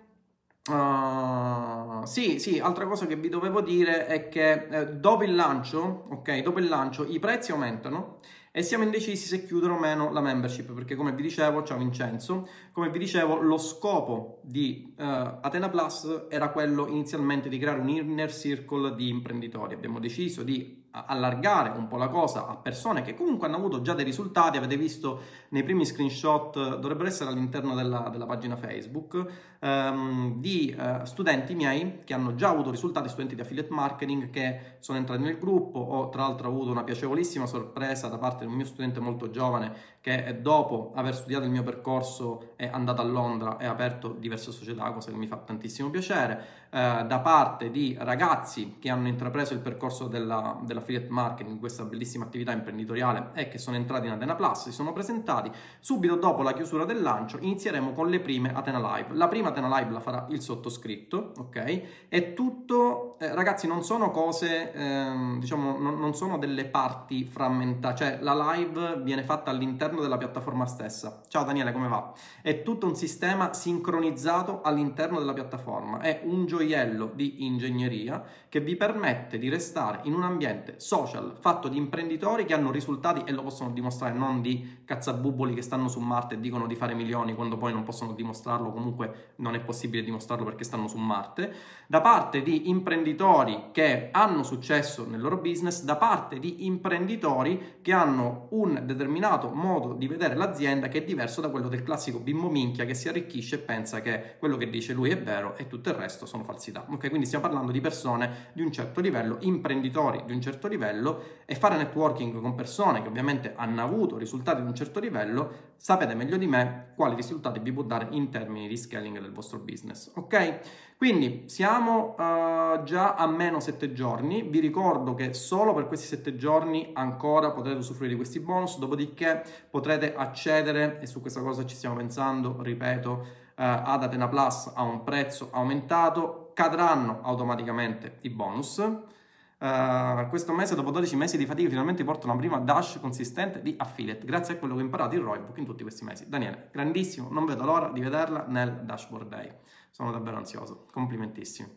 Uh, 0.69 2.05
sì, 2.05 2.39
sì, 2.39 2.59
altra 2.59 2.87
cosa 2.87 3.07
che 3.07 3.17
vi 3.17 3.31
dovevo 3.31 3.63
dire 3.63 4.07
è 4.07 4.29
che 4.29 4.67
eh, 4.71 4.87
dopo 4.97 5.25
il 5.25 5.35
lancio, 5.35 6.05
ok, 6.11 6.43
dopo 6.43 6.59
il 6.59 6.69
lancio 6.69 7.07
i 7.07 7.19
prezzi 7.19 7.53
aumentano 7.53 8.19
e 8.53 8.63
siamo 8.63 8.85
indecisi 8.85 9.27
se 9.27 9.47
chiudere 9.47 9.73
o 9.73 9.79
meno 9.79 10.13
la 10.13 10.21
membership, 10.21 10.71
perché 10.73 10.95
come 10.95 11.15
vi 11.15 11.23
dicevo, 11.23 11.63
ciao 11.63 11.79
Vincenzo, 11.79 12.47
come 12.71 12.91
vi 12.91 12.99
dicevo, 12.99 13.41
lo 13.41 13.57
scopo 13.57 14.41
di 14.43 14.95
uh, 14.99 15.03
Athena 15.41 15.71
Plus 15.71 16.27
era 16.29 16.51
quello 16.51 16.87
inizialmente 16.87 17.49
di 17.49 17.59
creare 17.59 17.81
un 17.81 17.89
inner 17.89 18.31
circle 18.31 18.95
di 18.95 19.09
imprenditori. 19.09 19.73
Abbiamo 19.73 20.01
deciso 20.01 20.43
di 20.43 20.78
allargare 20.91 21.71
un 21.77 21.87
po' 21.87 21.97
la 21.97 22.09
cosa 22.09 22.47
a 22.47 22.57
persone 22.57 23.03
che 23.03 23.15
comunque 23.15 23.47
hanno 23.47 23.57
avuto 23.57 23.83
già 23.83 23.95
dei 23.95 24.05
risultati, 24.05 24.57
avete 24.57 24.77
visto 24.77 25.21
nei 25.51 25.63
primi 25.63 25.85
screenshot, 25.85 26.79
dovrebbero 26.79 27.09
essere 27.09 27.31
all'interno 27.31 27.75
della, 27.75 28.09
della 28.11 28.27
pagina 28.27 28.57
Facebook, 28.57 29.25
ehm, 29.61 30.41
di 30.41 30.71
eh, 30.71 31.01
studenti 31.05 31.55
miei 31.55 32.01
che 32.05 32.15
hanno 32.15 32.35
già 32.35 32.49
avuto 32.49 32.71
risultati, 32.71 33.09
studenti 33.09 33.35
di 33.35 33.41
affiliate 33.41 33.73
marketing 33.73 34.31
che 34.31 34.77
sono 34.79 34.99
entrati 34.99 35.23
nel 35.23 35.39
gruppo, 35.39 35.79
ho 35.79 36.09
tra 36.09 36.23
l'altro 36.23 36.49
avuto 36.49 36.71
una 36.71 36.85
piacevolissima 36.85 37.47
sorpresa 37.47 38.09
da 38.09 38.19
parte 38.19 38.45
di 38.45 38.51
un 38.51 38.57
mio 38.57 38.67
studente 38.67 39.01
molto 39.01 39.31
giovane 39.31 39.97
che 40.01 40.39
dopo 40.41 40.93
aver 40.95 41.15
studiato 41.15 41.45
il 41.45 41.51
mio 41.51 41.63
percorso 41.63 42.53
è 42.57 42.69
andato 42.73 43.03
a 43.03 43.05
Londra 43.05 43.59
e 43.59 43.67
ha 43.67 43.71
aperto 43.71 44.15
diverse 44.19 44.53
società, 44.53 44.91
cosa 44.93 45.11
che 45.11 45.17
mi 45.17 45.27
fa 45.27 45.37
tantissimo 45.37 45.91
piacere, 45.91 46.67
eh, 46.71 47.05
da 47.07 47.21
parte 47.21 47.71
di 47.71 47.97
ragazzi 47.99 48.77
che 48.79 48.91
hanno 48.91 49.09
intrapreso 49.09 49.55
il 49.55 49.61
percorso 49.61 50.07
della, 50.07 50.59
dell'affiliate 50.63 51.09
marketing, 51.09 51.59
questa 51.59 51.85
bellissima 51.85 52.27
attività 52.27 52.53
imprenditoriale 52.53 53.31
e 53.33 53.49
che 53.49 53.57
sono 53.57 53.77
entrati 53.77 54.07
in 54.07 54.13
Atena 54.13 54.35
Plus, 54.35 54.65
si 54.65 54.73
sono 54.73 54.93
presentati. 54.93 55.51
Subito 55.81 56.17
dopo 56.17 56.43
la 56.43 56.53
chiusura 56.53 56.85
del 56.85 57.01
lancio 57.01 57.39
inizieremo 57.41 57.93
con 57.93 58.11
le 58.11 58.21
prime 58.21 58.53
Atena 58.55 58.97
Live. 58.97 59.15
La 59.15 59.29
prima 59.29 59.49
Atena 59.49 59.79
Live 59.79 59.93
la 59.93 60.01
farà 60.01 60.27
il 60.29 60.43
sottoscritto, 60.43 61.33
ok? 61.39 62.09
È 62.09 62.35
tutto, 62.35 63.17
eh, 63.19 63.35
ragazzi, 63.35 63.67
non 63.67 63.83
sono 63.83 64.11
cose, 64.11 64.73
eh, 64.73 65.37
diciamo, 65.39 65.79
non, 65.79 65.99
non 65.99 66.15
sono 66.15 66.37
delle 66.37 66.67
parti 66.67 67.25
frammentate, 67.25 67.97
cioè 67.97 68.19
la 68.21 68.53
live 68.53 69.01
viene 69.03 69.23
fatta 69.23 69.51
all'interno 69.51 70.03
della 70.03 70.19
piattaforma 70.19 70.67
stessa. 70.67 71.23
Ciao 71.29 71.45
Daniele, 71.45 71.73
come 71.73 71.89
va? 71.89 72.13
È 72.43 72.63
tutto 72.63 72.85
un 72.85 72.95
sistema 72.95 73.55
sincronizzato 73.55 74.61
all'interno 74.63 75.19
della 75.19 75.33
piattaforma, 75.33 76.01
è 76.01 76.21
un 76.25 76.45
gioco 76.45 76.57
gioiello 76.59 77.13
di 77.15 77.45
ingegneria 77.45 78.25
che 78.49 78.61
vi 78.61 78.77
permette 78.77 79.39
di 79.39 79.49
restare 79.49 80.01
in 80.05 80.15
un 80.15 80.23
ambiente 80.23 80.75
social 80.79 81.37
fatto 81.39 81.69
di 81.69 81.77
imprenditori 81.77 82.45
che 82.45 82.55
hanno 82.55 82.71
risultati 82.71 83.23
e 83.25 83.33
lo 83.33 83.43
possono 83.43 83.71
dimostrare, 83.71 84.17
non 84.17 84.41
di 84.41 84.81
cazzabuboli 84.85 85.55
che 85.55 85.63
stanno 85.63 85.89
su 85.89 86.01
Marte 86.01 86.35
e 86.35 86.41
dicono 86.41 86.67
di 86.67 86.75
fare 86.75 86.95
milioni 86.95 87.35
quando 87.35 87.59
poi 87.59 87.73
non 87.73 87.85
possono 87.85 88.15
dimostrarlo, 88.15 88.73
comunque 88.73 89.35
non 89.37 89.55
è 89.55 89.61
possibile 89.61 90.03
dimostrarlo 90.03 90.45
perché 90.45 90.65
stanno 90.65 90.89
su 90.89 90.97
Marte, 90.97 91.53
da 91.87 92.01
parte 92.01 92.43
di 92.43 92.69
imprenditori 92.71 93.69
che 93.71 94.09
hanno 94.11 94.43
successo 94.43 95.07
nel 95.07 95.21
loro 95.21 95.37
business, 95.37 95.85
da 95.85 95.97
parte 95.97 96.39
di 96.39 96.65
imprenditori 96.65 97.77
che 97.83 97.93
hanno 97.93 98.49
un 98.51 98.83
determinato 98.85 99.51
modo 99.51 99.93
di 99.93 100.09
vedere 100.09 100.35
l'azienda 100.35 100.89
che 100.89 100.99
è 100.99 101.05
diverso 101.05 101.41
da 101.43 101.51
quello 101.51 101.69
del 101.69 101.83
classico 101.83 102.19
bimbo 102.19 102.49
minchia 102.49 102.87
che 102.87 102.95
si 102.95 103.09
arricchisce 103.09 103.57
e 103.57 103.59
pensa 103.59 104.01
che 104.01 104.37
quello 104.39 104.57
che 104.57 104.71
dice 104.71 104.95
lui 104.95 105.11
è 105.11 105.19
vero 105.21 105.55
e 105.57 105.67
tutto 105.67 105.91
il 105.91 105.95
resto 105.95 106.25
sono 106.25 106.45
falsità. 106.49 106.87
Ok, 106.89 107.11
quindi 107.11 107.27
stiamo 107.27 107.45
parlando 107.45 107.73
di 107.73 107.81
persone 107.83 108.51
di 108.55 108.63
un 108.63 108.73
certo 108.73 109.03
livello, 109.03 109.37
imprenditori 109.41 110.23
di 110.25 110.33
un 110.33 110.41
certo 110.41 110.67
livello 110.67 111.23
e 111.45 111.55
fare 111.55 111.77
networking 111.77 112.41
con 112.41 112.55
persone 112.55 113.03
che 113.03 113.09
ovviamente 113.09 113.53
hanno 113.55 113.83
avuto 113.83 114.17
risultati 114.17 114.63
di 114.63 114.67
un 114.67 114.75
certo 114.75 114.99
livello, 114.99 115.75
sapete 115.77 116.15
meglio 116.15 116.39
di 116.39 116.47
me 116.47 116.93
quali 116.97 117.15
risultati 117.15 117.59
vi 117.61 117.71
può 117.71 117.83
dare 117.83 118.09
in 118.11 118.31
termini 118.31 118.67
di 118.67 118.77
scaling 118.79 119.21
del 119.21 119.33
vostro 119.33 119.59
business. 119.59 120.11
Ok? 120.15 120.61
Quindi 120.97 121.45
siamo 121.47 122.17
uh, 122.19 122.83
già 122.83 123.15
a 123.15 123.27
meno 123.29 123.61
7 123.61 123.93
giorni, 123.93 124.43
vi 124.43 124.59
ricordo 124.59 125.15
che 125.15 125.33
solo 125.33 125.73
per 125.73 125.87
questi 125.87 126.07
7 126.07 126.35
giorni 126.35 126.91
ancora 126.95 127.53
potrete 127.53 127.79
usufruire 127.79 128.15
di 128.15 128.19
questi 128.19 128.41
bonus, 128.41 128.79
dopodiché 128.79 129.45
potrete 129.71 130.15
accedere, 130.17 130.99
e 131.01 131.07
su 131.07 131.21
questa 131.21 131.41
cosa 131.41 131.65
ci 131.65 131.77
stiamo 131.77 131.95
pensando, 131.95 132.57
ripeto, 132.61 133.47
eh, 133.59 133.65
ad 133.65 134.05
Atena 134.05 134.29
Plus 134.29 134.71
a 134.73 134.83
un 134.83 135.03
prezzo 135.03 135.49
aumentato, 135.51 136.53
cadranno 136.55 137.21
automaticamente 137.23 138.19
i 138.21 138.31
bonus. 138.31 138.79
Uh, 138.79 140.29
questo 140.29 140.53
mese, 140.53 140.77
dopo 140.77 140.93
12 140.93 141.17
mesi 141.17 141.37
di 141.37 141.45
fatica, 141.45 141.69
finalmente 141.69 142.05
porto 142.05 142.29
una 142.29 142.37
prima 142.37 142.59
dash 142.59 143.01
consistente 143.01 143.61
di 143.61 143.75
affiliate, 143.77 144.25
grazie 144.25 144.55
a 144.55 144.57
quello 144.59 144.77
che 144.77 144.83
ho 144.83 144.85
imparato 144.85 145.17
in 145.17 145.25
Roybook 145.25 145.59
in 145.59 145.65
tutti 145.65 145.83
questi 145.83 146.05
mesi. 146.05 146.29
Daniele, 146.29 146.69
grandissimo, 146.71 147.29
non 147.33 147.45
vedo 147.45 147.65
l'ora 147.65 147.91
di 147.91 148.01
vederla 148.01 148.45
nel 148.47 148.83
dashboard 148.85 149.29
day. 149.29 149.53
Sono 149.91 150.13
davvero 150.13 150.37
ansioso, 150.37 150.87
complimentissimi. 150.93 151.69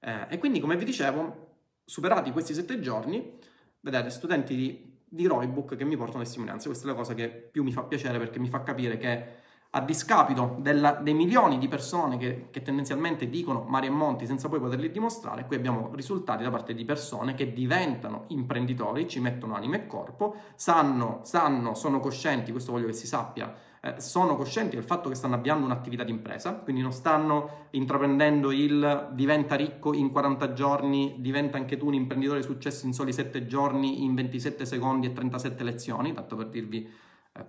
Uh, 0.00 0.26
e 0.28 0.38
quindi, 0.38 0.58
come 0.58 0.76
vi 0.76 0.84
dicevo, 0.84 1.58
superati 1.84 2.32
questi 2.32 2.54
7 2.54 2.80
giorni, 2.80 3.38
vedete, 3.78 4.10
studenti 4.10 4.56
di, 4.56 4.98
di 5.08 5.26
Roybook 5.26 5.76
che 5.76 5.84
mi 5.84 5.96
portano 5.96 6.24
testimonianze. 6.24 6.66
Questa 6.66 6.88
è 6.88 6.90
la 6.90 6.96
cosa 6.96 7.14
che 7.14 7.28
più 7.28 7.62
mi 7.62 7.70
fa 7.70 7.84
piacere 7.84 8.18
perché 8.18 8.40
mi 8.40 8.48
fa 8.48 8.64
capire 8.64 8.96
che 8.96 9.42
a 9.76 9.80
discapito 9.80 10.56
della, 10.60 10.92
dei 10.92 11.14
milioni 11.14 11.58
di 11.58 11.66
persone 11.66 12.16
che, 12.16 12.46
che, 12.50 12.62
tendenzialmente 12.62 13.28
dicono 13.28 13.64
Mari 13.66 13.88
e 13.88 13.90
Monti 13.90 14.24
senza 14.24 14.48
poi 14.48 14.60
poterli 14.60 14.88
dimostrare, 14.90 15.46
qui 15.46 15.56
abbiamo 15.56 15.90
risultati 15.94 16.44
da 16.44 16.50
parte 16.50 16.74
di 16.74 16.84
persone 16.84 17.34
che 17.34 17.52
diventano 17.52 18.24
imprenditori, 18.28 19.08
ci 19.08 19.18
mettono 19.18 19.54
anima 19.56 19.74
e 19.74 19.86
corpo, 19.88 20.36
sanno, 20.54 21.20
sanno 21.22 21.74
sono 21.74 21.98
coscienti, 21.98 22.52
questo 22.52 22.70
voglio 22.70 22.86
che 22.86 22.92
si 22.92 23.08
sappia, 23.08 23.52
eh, 23.80 24.00
sono 24.00 24.36
coscienti 24.36 24.76
del 24.76 24.84
fatto 24.84 25.08
che 25.08 25.16
stanno 25.16 25.34
avviando 25.34 25.64
un'attività 25.64 26.04
di 26.04 26.12
impresa, 26.12 26.52
quindi 26.54 26.80
non 26.80 26.92
stanno 26.92 27.66
intraprendendo 27.70 28.52
il 28.52 29.08
diventa 29.10 29.56
ricco 29.56 29.92
in 29.92 30.12
40 30.12 30.52
giorni, 30.52 31.16
diventa 31.18 31.56
anche 31.56 31.76
tu 31.76 31.88
un 31.88 31.94
imprenditore 31.94 32.38
di 32.38 32.44
successo 32.44 32.86
in 32.86 32.92
soli 32.92 33.12
7 33.12 33.44
giorni, 33.46 34.04
in 34.04 34.14
27 34.14 34.64
secondi 34.64 35.08
e 35.08 35.12
37 35.12 35.64
lezioni, 35.64 36.12
tanto 36.12 36.36
per 36.36 36.46
dirvi 36.46 36.88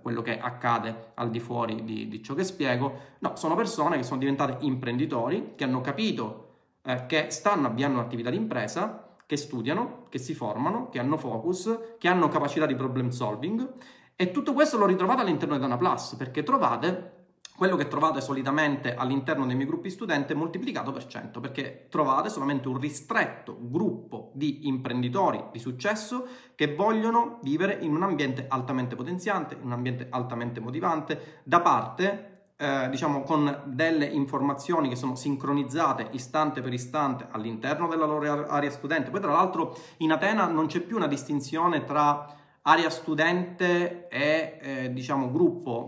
quello 0.02 0.22
che 0.22 0.38
accade 0.38 1.12
al 1.14 1.30
di 1.30 1.40
fuori 1.40 1.84
di, 1.84 2.08
di, 2.08 2.22
ciò 2.22 2.34
che 2.34 2.44
spiego. 2.44 3.14
No, 3.20 3.36
sono 3.36 3.54
persone 3.54 3.96
che 3.96 4.02
sono 4.02 4.18
diventate 4.18 4.64
imprenditori, 4.64 5.52
che 5.54 5.64
hanno 5.64 5.80
capito 5.80 6.54
eh, 6.82 7.06
che 7.06 7.30
stanno 7.30 7.68
avviando 7.68 7.98
un'attività 7.98 8.30
di 8.30 8.36
impresa, 8.36 9.16
che 9.24 9.36
studiano, 9.36 10.06
che 10.08 10.18
si 10.18 10.34
formano, 10.34 10.88
che 10.88 10.98
hanno 10.98 11.16
focus, 11.16 11.96
che 11.98 12.08
hanno 12.08 12.28
capacità 12.28 12.66
di 12.66 12.74
problem 12.74 13.10
solving 13.10 13.74
e 14.18 14.30
tutto 14.30 14.54
questo 14.54 14.78
lo 14.78 14.86
ritrovate 14.86 15.20
all'interno 15.20 15.54
di 15.56 15.60
Dana 15.60 15.76
Plus 15.76 16.14
perché 16.14 16.42
trovate 16.42 17.15
quello 17.56 17.76
che 17.76 17.88
trovate 17.88 18.20
solitamente 18.20 18.94
all'interno 18.94 19.46
dei 19.46 19.56
miei 19.56 19.66
gruppi 19.66 19.90
studenti 19.90 20.34
è 20.34 20.36
moltiplicato 20.36 20.92
per 20.92 21.06
100 21.06 21.40
perché 21.40 21.86
trovate 21.90 22.28
solamente 22.28 22.68
un 22.68 22.78
ristretto 22.78 23.56
gruppo 23.58 24.30
di 24.34 24.68
imprenditori 24.68 25.42
di 25.50 25.58
successo 25.58 26.26
che 26.54 26.74
vogliono 26.74 27.38
vivere 27.42 27.78
in 27.80 27.94
un 27.94 28.02
ambiente 28.02 28.46
altamente 28.48 28.94
potenziante, 28.94 29.54
in 29.54 29.64
un 29.64 29.72
ambiente 29.72 30.06
altamente 30.10 30.60
motivante, 30.60 31.40
da 31.44 31.60
parte 31.60 32.34
eh, 32.58 32.88
diciamo 32.90 33.22
con 33.22 33.62
delle 33.66 34.06
informazioni 34.06 34.88
che 34.88 34.96
sono 34.96 35.14
sincronizzate 35.14 36.08
istante 36.12 36.60
per 36.60 36.72
istante 36.72 37.26
all'interno 37.30 37.88
della 37.88 38.06
loro 38.06 38.46
area 38.46 38.70
studente. 38.70 39.10
Poi 39.10 39.20
tra 39.20 39.32
l'altro 39.32 39.76
in 39.98 40.12
Atena 40.12 40.46
non 40.46 40.66
c'è 40.66 40.80
più 40.80 40.96
una 40.96 41.06
distinzione 41.06 41.84
tra 41.84 42.34
area 42.62 42.90
studente 42.90 44.08
e 44.08 44.58
eh, 44.60 44.92
diciamo 44.92 45.30
gruppo 45.30 45.86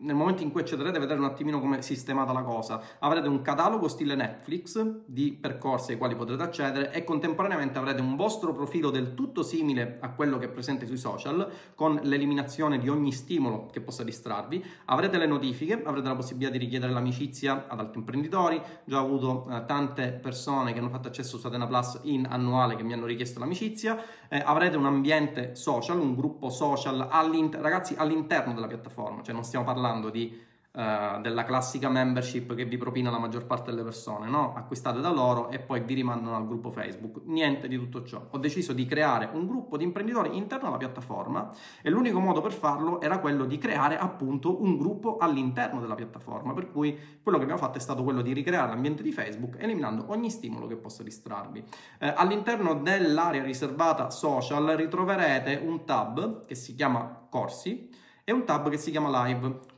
nel 0.00 0.14
momento 0.14 0.42
in 0.42 0.50
cui 0.50 0.60
accederete 0.60 0.98
vedere 0.98 1.18
un 1.18 1.26
attimino 1.26 1.60
come 1.60 1.78
è 1.78 1.80
sistemata 1.80 2.32
la 2.32 2.42
cosa. 2.42 2.80
Avrete 3.00 3.28
un 3.28 3.42
catalogo 3.42 3.88
stile 3.88 4.14
Netflix 4.14 4.84
di 5.06 5.32
percorsi 5.32 5.92
ai 5.92 5.98
quali 5.98 6.14
potrete 6.14 6.42
accedere 6.42 6.92
e 6.92 7.04
contemporaneamente 7.04 7.78
avrete 7.78 8.00
un 8.00 8.16
vostro 8.16 8.52
profilo 8.52 8.90
del 8.90 9.14
tutto 9.14 9.42
simile 9.42 9.98
a 10.00 10.10
quello 10.10 10.38
che 10.38 10.46
è 10.46 10.48
presente 10.48 10.86
sui 10.86 10.96
social, 10.96 11.50
con 11.74 12.00
l'eliminazione 12.02 12.78
di 12.78 12.88
ogni 12.88 13.12
stimolo 13.12 13.66
che 13.66 13.80
possa 13.80 14.04
distrarvi. 14.04 14.64
Avrete 14.86 15.18
le 15.18 15.26
notifiche, 15.26 15.82
avrete 15.82 16.08
la 16.08 16.14
possibilità 16.14 16.52
di 16.52 16.58
richiedere 16.58 16.92
l'amicizia 16.92 17.66
ad 17.68 17.78
altri 17.78 17.98
imprenditori. 17.98 18.60
Già 18.84 19.02
ho 19.02 19.04
avuto 19.04 19.46
eh, 19.50 19.64
tante 19.66 20.12
persone 20.12 20.72
che 20.72 20.78
hanno 20.78 20.90
fatto 20.90 21.08
accesso 21.08 21.38
su 21.38 21.46
Atena 21.46 21.66
Plus 21.66 22.00
in 22.02 22.26
annuale 22.28 22.76
che 22.76 22.82
mi 22.82 22.92
hanno 22.92 23.06
richiesto 23.06 23.38
l'amicizia. 23.38 24.02
Eh, 24.28 24.42
avrete 24.44 24.76
un 24.76 24.86
ambiente 24.86 25.54
social, 25.54 25.98
un 25.98 26.14
gruppo 26.14 26.50
social, 26.50 27.08
all'inter- 27.10 27.60
ragazzi, 27.60 27.94
all'interno 27.96 28.52
della 28.52 28.66
piattaforma, 28.66 29.22
cioè 29.22 29.34
non 29.34 29.42
stiamo 29.42 29.64
parlando 29.64 29.78
parlando 29.98 30.10
di 30.10 30.46
uh, 30.78 31.20
della 31.20 31.42
classica 31.42 31.88
membership 31.88 32.54
che 32.54 32.64
vi 32.64 32.76
propina 32.76 33.10
la 33.10 33.18
maggior 33.18 33.44
parte 33.44 33.70
delle 33.70 33.82
persone, 33.82 34.28
no? 34.28 34.54
Acquistate 34.54 35.00
da 35.00 35.10
loro 35.10 35.50
e 35.50 35.58
poi 35.58 35.80
vi 35.80 35.94
rimandano 35.94 36.36
al 36.36 36.46
gruppo 36.46 36.70
Facebook. 36.70 37.22
Niente 37.24 37.66
di 37.66 37.76
tutto 37.76 38.04
ciò. 38.04 38.28
Ho 38.30 38.38
deciso 38.38 38.72
di 38.72 38.86
creare 38.86 39.28
un 39.32 39.46
gruppo 39.46 39.76
di 39.76 39.84
imprenditori 39.84 40.36
interno 40.36 40.68
alla 40.68 40.76
piattaforma 40.76 41.52
e 41.82 41.90
l'unico 41.90 42.20
modo 42.20 42.40
per 42.40 42.52
farlo 42.52 43.00
era 43.00 43.18
quello 43.18 43.44
di 43.44 43.58
creare 43.58 43.98
appunto 43.98 44.62
un 44.62 44.78
gruppo 44.78 45.16
all'interno 45.18 45.80
della 45.80 45.96
piattaforma, 45.96 46.54
per 46.54 46.70
cui 46.70 46.96
quello 47.22 47.38
che 47.38 47.44
abbiamo 47.44 47.60
fatto 47.60 47.78
è 47.78 47.80
stato 47.80 48.04
quello 48.04 48.22
di 48.22 48.32
ricreare 48.32 48.68
l'ambiente 48.68 49.02
di 49.02 49.10
Facebook 49.10 49.56
eliminando 49.58 50.04
ogni 50.08 50.30
stimolo 50.30 50.66
che 50.66 50.76
possa 50.76 51.02
distrarvi. 51.02 51.64
Eh, 51.98 52.12
all'interno 52.14 52.74
dell'area 52.74 53.42
riservata 53.42 54.10
social 54.10 54.64
ritroverete 54.76 55.60
un 55.64 55.84
tab 55.84 56.44
che 56.44 56.54
si 56.54 56.74
chiama 56.74 57.26
corsi 57.28 57.88
e 58.24 58.32
un 58.32 58.44
tab 58.44 58.68
che 58.68 58.76
si 58.76 58.90
chiama 58.90 59.26
live. 59.26 59.76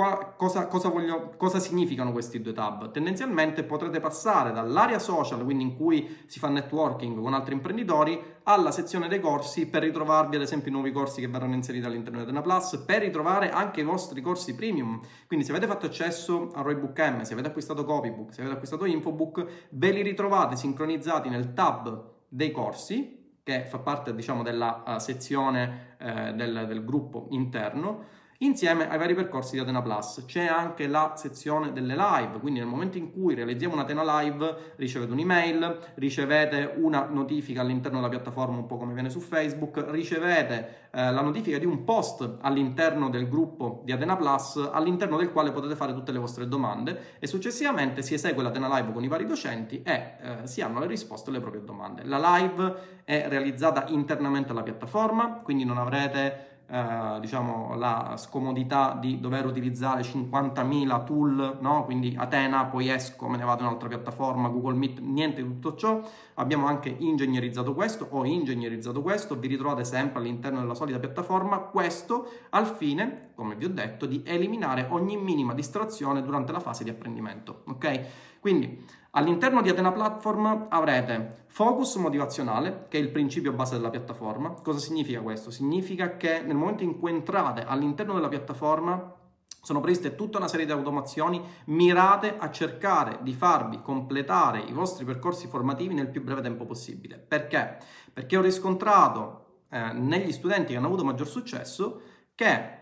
Qua, 0.00 0.32
cosa, 0.34 0.66
cosa, 0.66 0.88
voglio, 0.88 1.34
cosa, 1.36 1.58
significano 1.58 2.10
questi 2.10 2.40
due 2.40 2.54
tab? 2.54 2.90
Tendenzialmente 2.90 3.64
potrete 3.64 4.00
passare 4.00 4.50
dall'area 4.50 4.98
social, 4.98 5.44
quindi 5.44 5.62
in 5.62 5.76
cui 5.76 6.22
si 6.24 6.38
fa 6.38 6.48
networking 6.48 7.20
con 7.20 7.34
altri 7.34 7.52
imprenditori, 7.52 8.18
alla 8.44 8.70
sezione 8.70 9.08
dei 9.08 9.20
corsi 9.20 9.68
per 9.68 9.82
ritrovarvi 9.82 10.36
ad 10.36 10.40
esempio 10.40 10.70
i 10.70 10.72
nuovi 10.72 10.90
corsi 10.90 11.20
che 11.20 11.28
verranno 11.28 11.52
inseriti 11.52 11.84
all'interno 11.84 12.16
di 12.16 12.24
Atena 12.24 12.40
Plus, 12.40 12.82
per 12.86 13.02
ritrovare 13.02 13.50
anche 13.50 13.82
i 13.82 13.84
vostri 13.84 14.22
corsi 14.22 14.54
premium. 14.54 14.98
Quindi 15.26 15.44
se 15.44 15.50
avete 15.50 15.66
fatto 15.66 15.84
accesso 15.84 16.50
a 16.54 16.62
Roybook 16.62 16.98
M, 16.98 17.20
se 17.20 17.34
avete 17.34 17.48
acquistato 17.48 17.84
Copybook, 17.84 18.32
se 18.32 18.40
avete 18.40 18.54
acquistato 18.54 18.86
Infobook, 18.86 19.68
ve 19.68 19.90
li 19.90 20.00
ritrovate 20.00 20.56
sincronizzati 20.56 21.28
nel 21.28 21.52
tab 21.52 22.12
dei 22.26 22.50
corsi 22.52 23.18
che 23.42 23.66
fa 23.66 23.78
parte 23.80 24.14
diciamo, 24.14 24.42
della 24.42 24.82
uh, 24.86 24.96
sezione 24.96 25.96
uh, 26.00 26.34
del, 26.34 26.64
del 26.66 26.84
gruppo 26.86 27.26
interno 27.32 28.19
insieme 28.42 28.88
ai 28.88 28.96
vari 28.96 29.14
percorsi 29.14 29.54
di 29.54 29.60
Atena 29.60 29.82
Plus. 29.82 30.24
C'è 30.26 30.46
anche 30.46 30.86
la 30.86 31.14
sezione 31.16 31.72
delle 31.72 31.94
live, 31.94 32.38
quindi 32.40 32.60
nel 32.60 32.68
momento 32.68 32.96
in 32.96 33.12
cui 33.12 33.34
realizziamo 33.34 33.74
una 33.74 33.82
Atena 33.82 34.20
Live 34.20 34.74
ricevete 34.76 35.12
un'email, 35.12 35.78
ricevete 35.94 36.74
una 36.76 37.06
notifica 37.10 37.60
all'interno 37.60 37.98
della 37.98 38.10
piattaforma, 38.10 38.56
un 38.56 38.66
po' 38.66 38.76
come 38.76 38.94
viene 38.94 39.10
su 39.10 39.20
Facebook, 39.20 39.84
ricevete 39.88 40.88
eh, 40.92 41.12
la 41.12 41.20
notifica 41.20 41.58
di 41.58 41.66
un 41.66 41.84
post 41.84 42.38
all'interno 42.40 43.10
del 43.10 43.28
gruppo 43.28 43.82
di 43.84 43.92
Atena 43.92 44.16
Plus, 44.16 44.70
all'interno 44.72 45.18
del 45.18 45.32
quale 45.32 45.52
potete 45.52 45.76
fare 45.76 45.92
tutte 45.92 46.12
le 46.12 46.18
vostre 46.18 46.48
domande 46.48 47.16
e 47.18 47.26
successivamente 47.26 48.00
si 48.00 48.14
esegue 48.14 48.42
l'Atena 48.42 48.74
Live 48.78 48.92
con 48.92 49.04
i 49.04 49.08
vari 49.08 49.26
docenti 49.26 49.82
e 49.82 49.92
eh, 49.92 50.46
si 50.46 50.62
hanno 50.62 50.80
le 50.80 50.86
risposte 50.86 51.28
alle 51.28 51.40
proprie 51.40 51.62
domande. 51.62 52.04
La 52.04 52.38
live 52.38 53.00
è 53.04 53.26
realizzata 53.28 53.84
internamente 53.88 54.52
alla 54.52 54.62
piattaforma, 54.62 55.40
quindi 55.42 55.64
non 55.64 55.76
avrete 55.76 56.49
eh, 56.72 57.18
diciamo, 57.20 57.74
la 57.74 58.14
scomodità 58.16 58.96
di 59.00 59.18
dover 59.18 59.44
utilizzare 59.44 60.02
50.000 60.02 61.04
tool, 61.04 61.58
no? 61.60 61.84
quindi 61.84 62.14
Atena, 62.16 62.66
poi 62.66 62.88
esco, 62.88 63.28
me 63.28 63.36
ne 63.36 63.44
vado 63.44 63.62
in 63.62 63.66
un'altra 63.66 63.88
piattaforma, 63.88 64.48
Google 64.48 64.74
Meet, 64.74 65.00
niente 65.00 65.42
di 65.42 65.48
tutto 65.48 65.74
ciò. 65.74 66.00
Abbiamo 66.34 66.66
anche 66.66 66.94
ingegnerizzato 66.96 67.74
questo, 67.74 68.06
ho 68.10 68.24
ingegnerizzato 68.24 69.02
questo, 69.02 69.36
vi 69.36 69.48
ritrovate 69.48 69.84
sempre 69.84 70.20
all'interno 70.20 70.60
della 70.60 70.74
solita 70.74 71.00
piattaforma, 71.00 71.58
questo 71.58 72.30
al 72.50 72.66
fine, 72.66 73.30
come 73.34 73.56
vi 73.56 73.64
ho 73.64 73.70
detto, 73.70 74.06
di 74.06 74.22
eliminare 74.24 74.86
ogni 74.90 75.16
minima 75.16 75.54
distrazione 75.54 76.22
durante 76.22 76.52
la 76.52 76.60
fase 76.60 76.84
di 76.84 76.90
apprendimento, 76.90 77.62
ok? 77.66 78.28
Quindi 78.40 78.84
all'interno 79.12 79.60
di 79.60 79.68
Atena 79.68 79.92
Platform 79.92 80.66
avrete 80.70 81.44
focus 81.46 81.96
motivazionale, 81.96 82.86
che 82.88 82.98
è 82.98 83.00
il 83.00 83.10
principio 83.10 83.52
base 83.52 83.76
della 83.76 83.90
piattaforma. 83.90 84.50
Cosa 84.62 84.78
significa 84.78 85.20
questo? 85.20 85.50
Significa 85.50 86.16
che 86.16 86.40
nel 86.40 86.56
momento 86.56 86.82
in 86.82 86.98
cui 86.98 87.10
entrate 87.10 87.64
all'interno 87.64 88.14
della 88.14 88.28
piattaforma 88.28 89.14
sono 89.62 89.80
previste 89.80 90.14
tutta 90.14 90.38
una 90.38 90.48
serie 90.48 90.64
di 90.64 90.72
automazioni 90.72 91.42
mirate 91.66 92.36
a 92.38 92.50
cercare 92.50 93.18
di 93.20 93.34
farvi 93.34 93.82
completare 93.82 94.60
i 94.60 94.72
vostri 94.72 95.04
percorsi 95.04 95.48
formativi 95.48 95.92
nel 95.92 96.08
più 96.08 96.22
breve 96.22 96.40
tempo 96.40 96.64
possibile. 96.64 97.18
Perché? 97.18 97.76
Perché 98.12 98.38
ho 98.38 98.40
riscontrato 98.40 99.64
eh, 99.68 99.92
negli 99.92 100.32
studenti 100.32 100.72
che 100.72 100.78
hanno 100.78 100.86
avuto 100.86 101.04
maggior 101.04 101.28
successo 101.28 102.00
che 102.34 102.78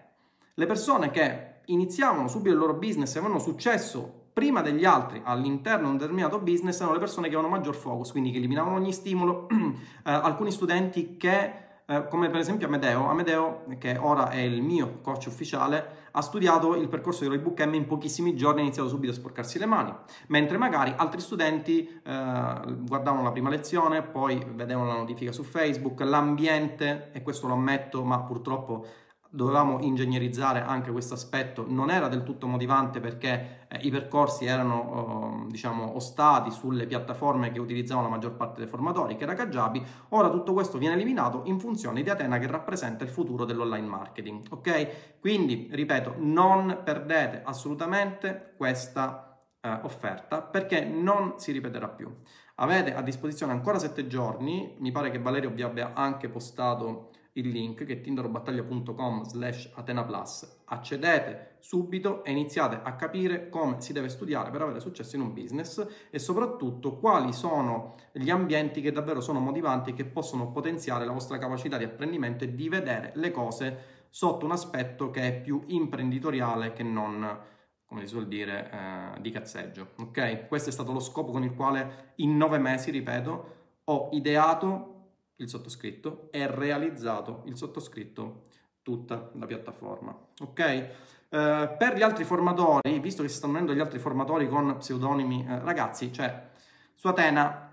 le 0.54 0.66
persone 0.66 1.10
che 1.10 1.60
iniziavano 1.66 2.28
subito 2.28 2.54
il 2.54 2.60
loro 2.60 2.74
business 2.74 3.14
e 3.14 3.18
avevano 3.18 3.40
successo 3.40 4.17
prima 4.38 4.62
degli 4.62 4.84
altri 4.84 5.20
all'interno 5.24 5.86
di 5.86 5.90
un 5.90 5.96
determinato 5.98 6.38
business 6.38 6.76
erano 6.76 6.92
le 6.92 7.00
persone 7.00 7.28
che 7.28 7.34
avevano 7.34 7.56
maggior 7.56 7.74
focus, 7.74 8.12
quindi 8.12 8.30
che 8.30 8.36
eliminavano 8.36 8.76
ogni 8.76 8.92
stimolo. 8.92 9.48
eh, 9.50 9.74
alcuni 10.04 10.52
studenti 10.52 11.16
che, 11.16 11.52
eh, 11.84 12.06
come 12.06 12.30
per 12.30 12.38
esempio 12.38 12.68
Amedeo, 12.68 13.08
Amedeo, 13.08 13.64
che 13.78 13.96
ora 14.00 14.30
è 14.30 14.38
il 14.38 14.62
mio 14.62 15.00
coach 15.02 15.24
ufficiale, 15.26 16.06
ha 16.12 16.22
studiato 16.22 16.76
il 16.76 16.86
percorso 16.86 17.24
di 17.24 17.30
Roybook 17.30 17.66
M 17.66 17.74
in 17.74 17.86
pochissimi 17.88 18.36
giorni 18.36 18.58
e 18.58 18.60
ha 18.60 18.64
iniziato 18.66 18.88
subito 18.88 19.10
a 19.10 19.16
sporcarsi 19.16 19.58
le 19.58 19.66
mani, 19.66 19.92
mentre 20.28 20.56
magari 20.56 20.94
altri 20.96 21.20
studenti 21.20 21.80
eh, 21.80 22.00
guardavano 22.02 23.24
la 23.24 23.32
prima 23.32 23.48
lezione, 23.48 24.02
poi 24.02 24.40
vedevano 24.54 24.86
la 24.86 24.98
notifica 24.98 25.32
su 25.32 25.42
Facebook, 25.42 25.98
l'ambiente, 26.02 27.10
e 27.12 27.22
questo 27.22 27.48
lo 27.48 27.54
ammetto, 27.54 28.04
ma 28.04 28.20
purtroppo 28.20 28.86
dovevamo 29.30 29.78
ingegnerizzare 29.80 30.60
anche 30.60 30.90
questo 30.90 31.14
aspetto, 31.14 31.64
non 31.68 31.90
era 31.90 32.08
del 32.08 32.22
tutto 32.22 32.46
motivante 32.46 32.98
perché 33.00 33.66
eh, 33.68 33.78
i 33.82 33.90
percorsi 33.90 34.46
erano 34.46 35.44
eh, 35.46 35.50
diciamo 35.50 35.94
ostati 35.94 36.50
sulle 36.50 36.86
piattaforme 36.86 37.52
che 37.52 37.60
utilizzavano 37.60 38.08
la 38.08 38.14
maggior 38.14 38.32
parte 38.36 38.60
dei 38.60 38.68
formatori, 38.68 39.16
che 39.16 39.24
era 39.24 39.34
Kajabi, 39.34 39.84
ora 40.10 40.30
tutto 40.30 40.52
questo 40.54 40.78
viene 40.78 40.94
eliminato 40.94 41.42
in 41.44 41.60
funzione 41.60 42.02
di 42.02 42.08
Atena 42.08 42.38
che 42.38 42.46
rappresenta 42.46 43.04
il 43.04 43.10
futuro 43.10 43.44
dell'online 43.44 43.86
marketing, 43.86 44.46
ok? 44.50 45.18
Quindi, 45.20 45.68
ripeto, 45.70 46.14
non 46.18 46.80
perdete 46.82 47.42
assolutamente 47.44 48.54
questa 48.56 49.28
eh, 49.60 49.78
offerta 49.82 50.40
perché 50.40 50.84
non 50.84 51.34
si 51.36 51.52
ripeterà 51.52 51.88
più. 51.88 52.10
Avete 52.56 52.94
a 52.94 53.02
disposizione 53.02 53.52
ancora 53.52 53.78
sette 53.78 54.06
giorni, 54.08 54.74
mi 54.78 54.90
pare 54.90 55.10
che 55.10 55.20
Valerio 55.20 55.50
vi 55.50 55.62
abbia 55.62 55.92
anche 55.94 56.28
postato 56.28 57.07
il 57.38 57.48
link 57.48 57.84
che 57.84 57.94
è 57.94 58.00
tinderobattaglia.com 58.00 59.24
slash 59.24 59.70
atenaplus. 59.74 60.62
Accedete 60.66 61.56
subito 61.60 62.24
e 62.24 62.30
iniziate 62.30 62.80
a 62.82 62.94
capire 62.94 63.48
come 63.48 63.80
si 63.80 63.92
deve 63.92 64.08
studiare 64.08 64.50
per 64.50 64.62
avere 64.62 64.80
successo 64.80 65.16
in 65.16 65.22
un 65.22 65.32
business 65.32 65.86
e 66.10 66.18
soprattutto 66.18 66.98
quali 66.98 67.32
sono 67.32 67.94
gli 68.12 68.30
ambienti 68.30 68.80
che 68.80 68.92
davvero 68.92 69.20
sono 69.20 69.40
motivanti 69.40 69.90
e 69.90 69.94
che 69.94 70.04
possono 70.04 70.50
potenziare 70.50 71.04
la 71.04 71.12
vostra 71.12 71.38
capacità 71.38 71.76
di 71.76 71.84
apprendimento 71.84 72.44
e 72.44 72.54
di 72.54 72.68
vedere 72.68 73.12
le 73.14 73.30
cose 73.30 73.96
sotto 74.10 74.44
un 74.44 74.52
aspetto 74.52 75.10
che 75.10 75.22
è 75.22 75.40
più 75.40 75.62
imprenditoriale 75.66 76.72
che 76.72 76.82
non 76.82 77.56
come 77.88 78.02
si 78.02 78.08
suol 78.08 78.28
dire, 78.28 78.70
eh, 78.70 79.20
di 79.22 79.30
cazzeggio. 79.30 79.92
Ok? 80.00 80.46
Questo 80.46 80.68
è 80.68 80.72
stato 80.72 80.92
lo 80.92 81.00
scopo 81.00 81.32
con 81.32 81.42
il 81.42 81.54
quale 81.54 82.12
in 82.16 82.36
nove 82.36 82.58
mesi, 82.58 82.90
ripeto, 82.90 83.54
ho 83.84 84.08
ideato 84.12 84.97
il 85.38 85.48
sottoscritto 85.48 86.28
e 86.30 86.46
realizzato 86.46 87.42
il 87.46 87.56
sottoscritto 87.56 88.42
tutta 88.82 89.30
la 89.34 89.46
piattaforma. 89.46 90.16
Ok? 90.40 90.58
Eh, 90.60 90.94
per 91.28 91.96
gli 91.96 92.02
altri 92.02 92.24
formatori, 92.24 92.98
visto 93.00 93.22
che 93.22 93.28
si 93.28 93.36
stanno 93.36 93.52
venendo 93.54 93.74
gli 93.74 93.80
altri 93.80 93.98
formatori 93.98 94.48
con 94.48 94.76
pseudonimi, 94.78 95.46
eh, 95.46 95.58
ragazzi, 95.60 96.12
cioè 96.12 96.48
su 96.94 97.06
Atena 97.06 97.64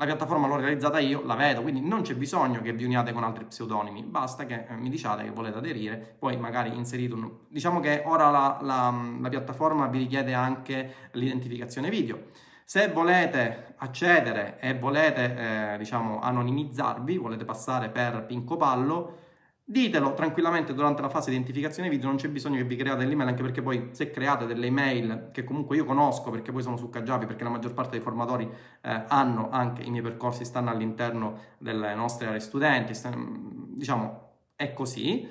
la 0.00 0.04
piattaforma 0.04 0.46
l'ho 0.46 0.56
realizzata 0.56 1.00
io, 1.00 1.24
la 1.24 1.34
vedo, 1.34 1.62
quindi 1.62 1.80
non 1.80 2.02
c'è 2.02 2.14
bisogno 2.14 2.60
che 2.60 2.72
vi 2.72 2.84
uniate 2.84 3.12
con 3.12 3.24
altri 3.24 3.46
pseudonimi, 3.46 4.04
basta 4.04 4.46
che 4.46 4.66
eh, 4.68 4.76
mi 4.76 4.90
diciate 4.90 5.24
che 5.24 5.30
volete 5.30 5.58
aderire, 5.58 6.16
poi 6.18 6.36
magari 6.36 6.72
inserite 6.72 7.14
un... 7.14 7.28
Diciamo 7.48 7.80
che 7.80 8.04
ora 8.06 8.30
la, 8.30 8.58
la, 8.60 8.94
la 9.20 9.28
piattaforma 9.28 9.88
vi 9.88 9.98
richiede 9.98 10.34
anche 10.34 11.08
l'identificazione 11.12 11.90
video. 11.90 12.26
Se 12.70 12.86
volete 12.88 13.76
accedere 13.78 14.58
e 14.60 14.74
volete, 14.78 15.72
eh, 15.72 15.78
diciamo, 15.78 16.20
anonimizzarvi, 16.20 17.16
volete 17.16 17.46
passare 17.46 17.88
per 17.88 18.26
Pinco 18.26 18.58
Pallo, 18.58 19.16
ditelo 19.64 20.12
tranquillamente 20.12 20.74
durante 20.74 21.00
la 21.00 21.08
fase 21.08 21.30
di 21.30 21.36
identificazione 21.36 21.88
video, 21.88 22.08
non 22.08 22.16
c'è 22.16 22.28
bisogno 22.28 22.58
che 22.58 22.64
vi 22.64 22.76
create 22.76 23.06
l'email, 23.06 23.30
anche 23.30 23.40
perché 23.40 23.62
poi 23.62 23.88
se 23.92 24.10
create 24.10 24.44
delle 24.44 24.66
email 24.66 25.30
che 25.32 25.44
comunque 25.44 25.76
io 25.76 25.86
conosco, 25.86 26.30
perché 26.30 26.52
poi 26.52 26.60
sono 26.60 26.76
su 26.76 26.90
Kajabi, 26.90 27.24
perché 27.24 27.42
la 27.42 27.48
maggior 27.48 27.72
parte 27.72 27.92
dei 27.92 28.00
formatori 28.00 28.44
eh, 28.82 29.04
hanno 29.08 29.48
anche 29.48 29.80
i 29.80 29.88
miei 29.88 30.02
percorsi, 30.02 30.44
stanno 30.44 30.68
all'interno 30.68 31.38
delle 31.56 31.94
nostre 31.94 32.26
aree 32.26 32.40
studenti, 32.40 32.92
stanno, 32.92 33.68
diciamo, 33.70 34.32
è 34.56 34.74
così 34.74 35.26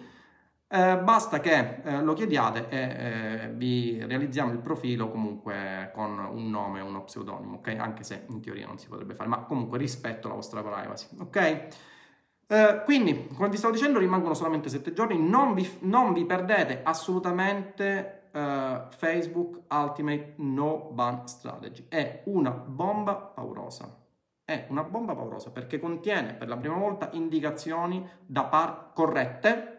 eh, 0.69 0.97
basta 0.97 1.39
che 1.39 1.81
eh, 1.83 2.01
lo 2.01 2.13
chiediate 2.13 2.67
e 2.67 2.77
eh, 2.77 3.49
vi 3.53 4.03
realizziamo 4.05 4.51
il 4.51 4.59
profilo 4.59 5.09
comunque 5.09 5.91
con 5.93 6.19
un 6.19 6.49
nome 6.49 6.81
uno 6.81 7.03
pseudonimo, 7.03 7.57
ok? 7.57 7.75
Anche 7.79 8.03
se 8.03 8.25
in 8.27 8.41
teoria 8.41 8.67
non 8.67 8.77
si 8.77 8.87
potrebbe 8.87 9.13
fare, 9.13 9.29
ma 9.29 9.39
comunque 9.43 9.77
rispetto 9.77 10.27
alla 10.27 10.35
vostra 10.35 10.61
privacy, 10.61 11.07
ok? 11.19 11.67
Eh, 12.49 12.81
quindi, 12.85 13.27
come 13.33 13.49
vi 13.49 13.57
stavo 13.57 13.73
dicendo, 13.73 13.99
rimangono 13.99 14.33
solamente 14.33 14.69
7 14.69 14.93
giorni, 14.93 15.17
non 15.17 15.53
vi, 15.53 15.69
non 15.81 16.13
vi 16.13 16.25
perdete 16.25 16.81
assolutamente 16.83 18.29
uh, 18.31 18.89
Facebook 18.89 19.63
Ultimate 19.69 20.33
No 20.37 20.89
Ban 20.91 21.27
Strategy, 21.27 21.85
è 21.89 22.23
una 22.25 22.51
bomba 22.51 23.15
paurosa. 23.15 24.03
È 24.45 24.65
una 24.69 24.83
bomba 24.83 25.13
paurosa 25.13 25.51
perché 25.51 25.77
contiene 25.77 26.33
per 26.33 26.47
la 26.47 26.55
prima 26.55 26.77
volta 26.77 27.09
indicazioni 27.11 28.07
da 28.25 28.45
par 28.45 28.91
corrette 28.93 29.76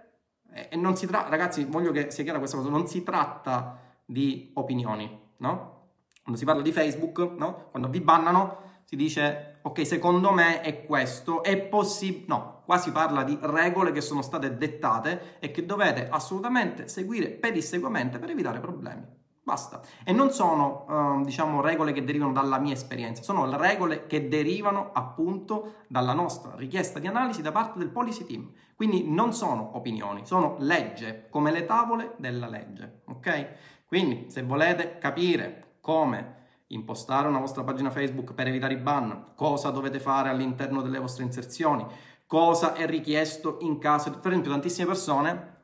e 0.53 0.77
non 0.77 0.97
si 0.97 1.07
tratta, 1.07 1.29
ragazzi, 1.29 1.65
voglio 1.65 1.93
che 1.93 2.11
sia 2.11 2.25
chiara 2.25 2.39
questa 2.39 2.57
cosa, 2.57 2.69
non 2.69 2.87
si 2.87 3.03
tratta 3.03 3.79
di 4.05 4.51
opinioni, 4.55 5.21
no? 5.39 5.77
Quando 6.23 6.39
si 6.39 6.45
parla 6.45 6.63
di 6.63 6.73
Facebook, 6.73 7.19
no? 7.37 7.69
Quando 7.71 7.89
vi 7.89 8.01
bannano, 8.01 8.67
si 8.85 8.97
dice, 8.97 9.61
ok, 9.63 9.87
secondo 9.87 10.33
me 10.33 10.61
è 10.63 10.85
questo, 10.85 11.43
è 11.43 11.59
possibile... 11.59 12.25
No, 12.29 12.63
qua 12.65 12.79
si 12.79 12.91
parla 12.91 13.23
di 13.23 13.39
regole 13.41 13.93
che 13.93 14.01
sono 14.01 14.23
state 14.23 14.57
dettate 14.57 15.37
e 15.41 15.51
che 15.51 15.65
dovete 15.65 16.09
assolutamente 16.09 16.89
seguire 16.89 17.29
pedissequamente 17.29 18.19
per 18.19 18.31
evitare 18.31 18.61
problemi. 18.61 19.18
Basta. 19.49 19.81
E 20.05 20.13
non 20.13 20.31
sono, 20.31 20.85
uh, 20.87 21.25
diciamo, 21.25 21.63
regole 21.63 21.93
che 21.93 22.05
derivano 22.05 22.33
dalla 22.33 22.59
mia 22.59 22.75
esperienza, 22.75 23.23
sono 23.23 23.49
regole 23.57 24.07
che 24.07 24.29
derivano 24.29 24.91
appunto 24.93 25.77
dalla 25.87 26.13
nostra 26.13 26.55
richiesta 26.55 26.99
di 26.99 27.07
analisi 27.07 27.41
da 27.41 27.51
parte 27.51 27.79
del 27.79 27.89
policy 27.89 28.27
team. 28.27 28.53
Quindi 28.77 29.11
non 29.11 29.33
sono 29.33 29.75
opinioni, 29.75 30.27
sono 30.27 30.57
legge, 30.59 31.29
come 31.31 31.51
le 31.51 31.65
tavole 31.65 32.13
della 32.19 32.47
legge, 32.47 33.01
ok? 33.07 33.87
Quindi 33.87 34.27
se 34.29 34.43
volete 34.43 34.99
capire 34.99 35.77
come 35.81 36.35
impostare 36.67 37.27
una 37.27 37.39
vostra 37.39 37.65
pagina 37.65 37.89
Facebook 37.89 38.35
per 38.35 38.49
evitare 38.49 38.75
i 38.75 38.77
ban, 38.77 39.29
cosa 39.35 39.71
dovete 39.71 39.99
fare 39.99 40.29
all'interno 40.29 40.83
delle 40.83 40.99
vostre 40.99 41.25
inserzioni, 41.25 41.87
cosa 42.27 42.75
è 42.75 42.85
richiesto 42.85 43.57
in 43.63 43.79
caso, 43.79 44.11
per 44.11 44.31
esempio 44.33 44.51
tantissime 44.51 44.89
persone, 44.89 45.57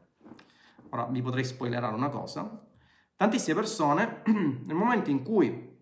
ora 0.88 1.04
vi 1.04 1.20
potrei 1.20 1.44
spoilerare 1.44 1.94
una 1.94 2.08
cosa, 2.08 2.63
Tantissime 3.16 3.54
persone, 3.54 4.22
nel 4.26 4.74
momento 4.74 5.10
in 5.10 5.22
cui 5.22 5.72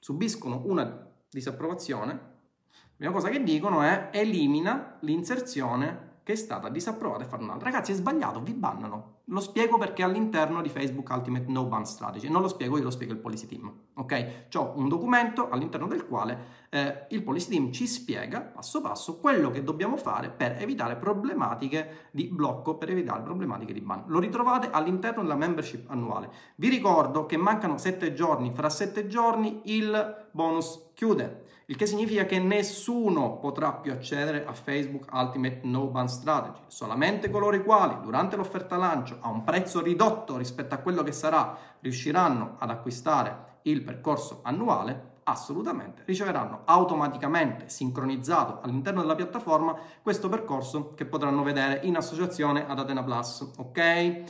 subiscono 0.00 0.62
una 0.64 1.10
disapprovazione, 1.30 2.12
la 2.12 2.94
prima 2.96 3.12
cosa 3.12 3.28
che 3.28 3.42
dicono 3.42 3.82
è 3.82 4.10
elimina 4.12 4.96
l'inserzione 5.00 6.07
che 6.28 6.34
è 6.34 6.36
stata 6.36 6.68
disapprovata 6.68 7.24
e 7.24 7.26
fare 7.26 7.42
un'altra. 7.42 7.70
Ragazzi, 7.70 7.92
è 7.92 7.94
sbagliato, 7.94 8.42
vi 8.42 8.52
bannano. 8.52 9.20
Lo 9.28 9.40
spiego 9.40 9.78
perché 9.78 10.02
all'interno 10.02 10.60
di 10.60 10.68
Facebook 10.68 11.08
Ultimate 11.08 11.46
No 11.48 11.64
Ban 11.64 11.86
Strategy. 11.86 12.28
Non 12.28 12.42
lo 12.42 12.48
spiego 12.48 12.76
io, 12.76 12.82
lo 12.82 12.90
spiego 12.90 13.14
il 13.14 13.18
Policy 13.18 13.46
Team. 13.46 13.72
Ok? 13.94 14.48
C'ho 14.50 14.74
un 14.76 14.88
documento 14.88 15.48
all'interno 15.48 15.86
del 15.86 16.06
quale 16.06 16.66
eh, 16.68 17.06
il 17.08 17.22
Policy 17.22 17.48
Team 17.48 17.72
ci 17.72 17.86
spiega 17.86 18.42
passo 18.42 18.82
passo 18.82 19.20
quello 19.20 19.50
che 19.50 19.64
dobbiamo 19.64 19.96
fare 19.96 20.28
per 20.28 20.56
evitare 20.58 20.96
problematiche 20.96 22.08
di 22.10 22.26
blocco, 22.26 22.76
per 22.76 22.90
evitare 22.90 23.22
problematiche 23.22 23.72
di 23.72 23.80
ban. 23.80 24.04
Lo 24.08 24.18
ritrovate 24.18 24.68
all'interno 24.70 25.22
della 25.22 25.34
membership 25.34 25.88
annuale. 25.88 26.28
Vi 26.56 26.68
ricordo 26.68 27.24
che 27.24 27.38
mancano 27.38 27.78
7 27.78 28.12
giorni, 28.12 28.52
fra 28.52 28.68
7 28.68 29.06
giorni 29.06 29.62
il 29.64 30.28
bonus 30.32 30.90
chiude 30.92 31.46
il 31.70 31.76
che 31.76 31.84
significa 31.84 32.24
che 32.24 32.38
nessuno 32.38 33.36
potrà 33.36 33.72
più 33.72 33.92
accedere 33.92 34.46
a 34.46 34.54
Facebook 34.54 35.12
Ultimate 35.12 35.60
No 35.64 35.88
Ban 35.88 36.08
Strategy, 36.08 36.60
solamente 36.66 37.28
coloro 37.28 37.56
i 37.56 37.62
quali 37.62 38.00
durante 38.00 38.36
l'offerta 38.36 38.76
lancio 38.76 39.18
a 39.20 39.28
un 39.28 39.44
prezzo 39.44 39.82
ridotto 39.82 40.38
rispetto 40.38 40.74
a 40.74 40.78
quello 40.78 41.02
che 41.02 41.12
sarà 41.12 41.58
riusciranno 41.80 42.56
ad 42.58 42.70
acquistare 42.70 43.58
il 43.62 43.82
percorso 43.82 44.40
annuale 44.44 45.16
assolutamente 45.24 46.04
riceveranno 46.06 46.62
automaticamente 46.64 47.68
sincronizzato 47.68 48.60
all'interno 48.62 49.02
della 49.02 49.14
piattaforma 49.14 49.76
questo 50.02 50.30
percorso 50.30 50.94
che 50.94 51.04
potranno 51.04 51.42
vedere 51.42 51.80
in 51.82 51.96
associazione 51.96 52.66
ad 52.66 52.78
Atena 52.78 53.04
Plus, 53.04 53.52
ok? 53.58 54.22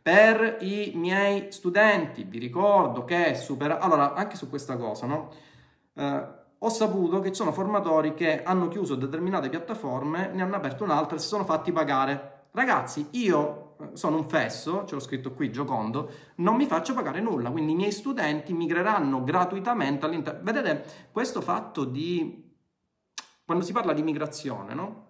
Per 0.00 0.58
i 0.60 0.92
miei 0.94 1.52
studenti 1.52 2.24
vi 2.24 2.38
ricordo 2.38 3.04
che 3.04 3.34
supera 3.34 3.80
allora 3.80 4.14
anche 4.14 4.36
su 4.36 4.48
questa 4.48 4.78
cosa, 4.78 5.04
no? 5.04 5.30
Uh, 5.92 6.35
ho 6.58 6.68
saputo 6.70 7.20
che 7.20 7.28
ci 7.28 7.34
sono 7.34 7.52
formatori 7.52 8.14
che 8.14 8.42
hanno 8.42 8.68
chiuso 8.68 8.94
determinate 8.94 9.50
piattaforme, 9.50 10.30
ne 10.32 10.42
hanno 10.42 10.56
aperto 10.56 10.84
un'altra 10.84 11.16
e 11.16 11.20
si 11.20 11.26
sono 11.26 11.44
fatti 11.44 11.70
pagare. 11.70 12.48
Ragazzi, 12.52 13.08
io 13.10 13.74
eh, 13.78 13.90
sono 13.92 14.16
un 14.16 14.28
fesso, 14.28 14.86
ce 14.86 14.94
l'ho 14.94 15.00
scritto 15.00 15.32
qui, 15.32 15.52
giocondo, 15.52 16.10
non 16.36 16.56
mi 16.56 16.64
faccio 16.64 16.94
pagare 16.94 17.20
nulla, 17.20 17.50
quindi 17.50 17.72
i 17.72 17.76
miei 17.76 17.92
studenti 17.92 18.54
migreranno 18.54 19.22
gratuitamente 19.22 20.06
all'interno. 20.06 20.40
Vedete, 20.42 21.08
questo 21.12 21.42
fatto 21.42 21.84
di... 21.84 22.54
quando 23.44 23.62
si 23.62 23.72
parla 23.72 23.92
di 23.92 24.02
migrazione, 24.02 24.72
no? 24.72 25.08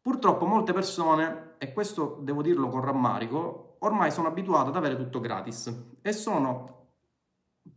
Purtroppo 0.00 0.44
molte 0.44 0.72
persone, 0.72 1.54
e 1.58 1.72
questo 1.72 2.18
devo 2.20 2.42
dirlo 2.42 2.68
con 2.68 2.80
rammarico, 2.80 3.76
ormai 3.78 4.10
sono 4.10 4.26
abituate 4.26 4.70
ad 4.70 4.76
avere 4.76 4.96
tutto 4.96 5.20
gratis 5.20 5.72
e 6.02 6.12
sono... 6.12 6.88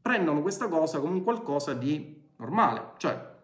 prendono 0.02 0.42
questa 0.42 0.68
cosa 0.68 1.00
come 1.00 1.14
un 1.14 1.24
qualcosa 1.24 1.74
di 1.74 2.17
normale, 2.38 2.94
cioè 2.98 3.36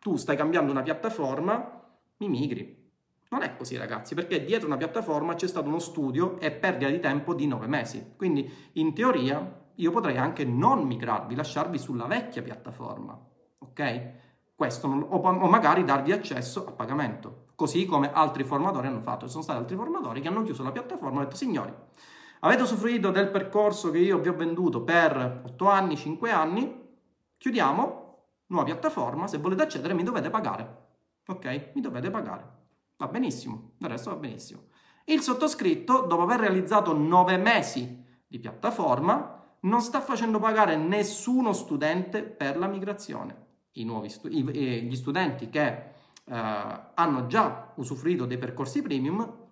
tu 0.00 0.16
stai 0.16 0.36
cambiando 0.36 0.70
una 0.70 0.82
piattaforma, 0.82 1.82
mi 2.18 2.28
migri. 2.28 2.82
Non 3.30 3.42
è 3.42 3.56
così 3.56 3.76
ragazzi, 3.76 4.14
perché 4.14 4.44
dietro 4.44 4.66
una 4.66 4.76
piattaforma 4.76 5.34
c'è 5.34 5.48
stato 5.48 5.66
uno 5.66 5.78
studio 5.78 6.38
e 6.38 6.52
perdita 6.52 6.90
di 6.90 7.00
tempo 7.00 7.34
di 7.34 7.46
nove 7.46 7.66
mesi. 7.66 8.12
Quindi 8.16 8.50
in 8.72 8.94
teoria 8.94 9.62
io 9.76 9.90
potrei 9.90 10.18
anche 10.18 10.44
non 10.44 10.86
migrarvi, 10.86 11.34
lasciarvi 11.34 11.78
sulla 11.78 12.06
vecchia 12.06 12.42
piattaforma, 12.42 13.18
ok? 13.58 14.12
Questo 14.54 14.86
non, 14.86 15.02
o, 15.08 15.16
o 15.16 15.48
magari 15.48 15.84
darvi 15.84 16.12
accesso 16.12 16.66
a 16.66 16.70
pagamento, 16.72 17.46
così 17.56 17.86
come 17.86 18.12
altri 18.12 18.44
formatori 18.44 18.86
hanno 18.86 19.00
fatto. 19.00 19.24
Ci 19.24 19.32
sono 19.32 19.42
stati 19.42 19.58
altri 19.58 19.74
formatori 19.74 20.20
che 20.20 20.28
hanno 20.28 20.42
chiuso 20.42 20.62
la 20.62 20.70
piattaforma 20.70 21.08
e 21.08 21.16
hanno 21.16 21.24
detto 21.24 21.36
signori, 21.36 21.72
avete 22.40 22.62
usufruito 22.62 23.10
del 23.10 23.30
percorso 23.30 23.90
che 23.90 23.98
io 23.98 24.18
vi 24.18 24.28
ho 24.28 24.34
venduto 24.34 24.82
per 24.82 25.42
8 25.44 25.68
anni, 25.68 25.96
5 25.96 26.30
anni, 26.30 26.82
chiudiamo, 27.36 28.03
nuova 28.54 28.64
piattaforma, 28.64 29.26
se 29.26 29.38
volete 29.38 29.62
accedere 29.62 29.94
mi 29.94 30.02
dovete 30.02 30.30
pagare. 30.30 30.82
Ok? 31.26 31.72
Mi 31.74 31.80
dovete 31.80 32.10
pagare. 32.10 32.62
Va 32.96 33.08
benissimo, 33.08 33.72
del 33.76 33.90
resto 33.90 34.10
va 34.10 34.16
benissimo. 34.16 34.62
Il 35.04 35.20
sottoscritto, 35.20 36.02
dopo 36.02 36.22
aver 36.22 36.40
realizzato 36.40 36.96
nove 36.96 37.36
mesi 37.36 38.02
di 38.26 38.38
piattaforma, 38.38 39.42
non 39.60 39.80
sta 39.80 40.00
facendo 40.00 40.38
pagare 40.38 40.76
nessuno 40.76 41.52
studente 41.52 42.22
per 42.22 42.56
la 42.56 42.66
migrazione. 42.66 43.42
Stu- 44.06 44.30
i, 44.30 44.42
gli 44.84 44.94
studenti 44.94 45.50
che 45.50 45.66
eh, 45.66 46.80
hanno 46.94 47.26
già 47.26 47.72
usufruito 47.74 48.24
dei 48.24 48.38
percorsi 48.38 48.82
premium 48.82 49.42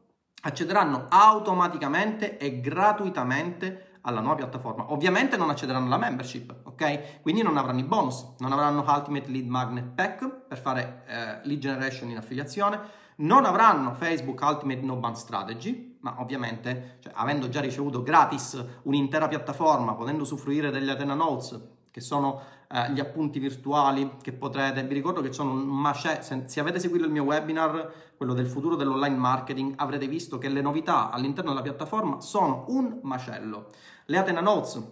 accederanno 0.42 1.06
automaticamente 1.08 2.38
e 2.38 2.60
gratuitamente 2.60 3.91
alla 4.02 4.20
nuova 4.20 4.36
piattaforma. 4.36 4.92
Ovviamente 4.92 5.36
non 5.36 5.50
accederanno 5.50 5.86
alla 5.86 5.98
membership, 5.98 6.54
ok? 6.64 7.20
Quindi 7.22 7.42
non 7.42 7.56
avranno 7.56 7.80
i 7.80 7.84
bonus, 7.84 8.34
non 8.38 8.52
avranno 8.52 8.84
Ultimate 8.86 9.28
Lead 9.30 9.46
Magnet 9.46 9.94
Pack 9.94 10.28
per 10.48 10.58
fare 10.58 11.04
eh, 11.06 11.46
lead 11.46 11.58
generation 11.58 12.10
in 12.10 12.16
affiliazione, 12.16 12.80
non 13.16 13.44
avranno 13.44 13.94
Facebook 13.94 14.40
Ultimate 14.42 14.80
No 14.80 14.96
Ban 14.96 15.14
Strategy, 15.14 15.98
ma 16.00 16.16
ovviamente, 16.20 16.98
cioè, 17.00 17.12
avendo 17.14 17.48
già 17.48 17.60
ricevuto 17.60 18.02
gratis 18.02 18.64
un'intera 18.82 19.28
piattaforma, 19.28 19.94
potendo 19.94 20.22
usufruire 20.22 20.70
degli 20.70 20.88
Athena 20.88 21.14
Notes, 21.14 21.60
che 21.90 22.00
sono 22.00 22.40
eh, 22.72 22.90
gli 22.92 23.00
appunti 23.00 23.38
virtuali 23.38 24.16
che 24.22 24.32
potrete, 24.32 24.82
vi 24.82 24.94
ricordo 24.94 25.20
che 25.20 25.32
sono 25.32 25.52
un 25.52 25.60
macello, 25.60 26.22
se, 26.22 26.44
se, 26.46 26.60
avete 26.60 26.80
seguito 26.80 27.04
il 27.04 27.10
mio 27.10 27.24
webinar, 27.24 27.92
quello 28.16 28.32
del 28.32 28.46
futuro 28.46 28.76
dell'online 28.76 29.16
marketing, 29.16 29.74
avrete 29.76 30.06
visto 30.06 30.38
che 30.38 30.48
le 30.48 30.62
novità 30.62 31.10
all'interno 31.10 31.50
della 31.50 31.62
piattaforma 31.62 32.20
sono 32.20 32.64
un 32.68 33.00
macello. 33.02 33.68
Le 34.06 34.16
Athena 34.16 34.40
Notes, 34.40 34.82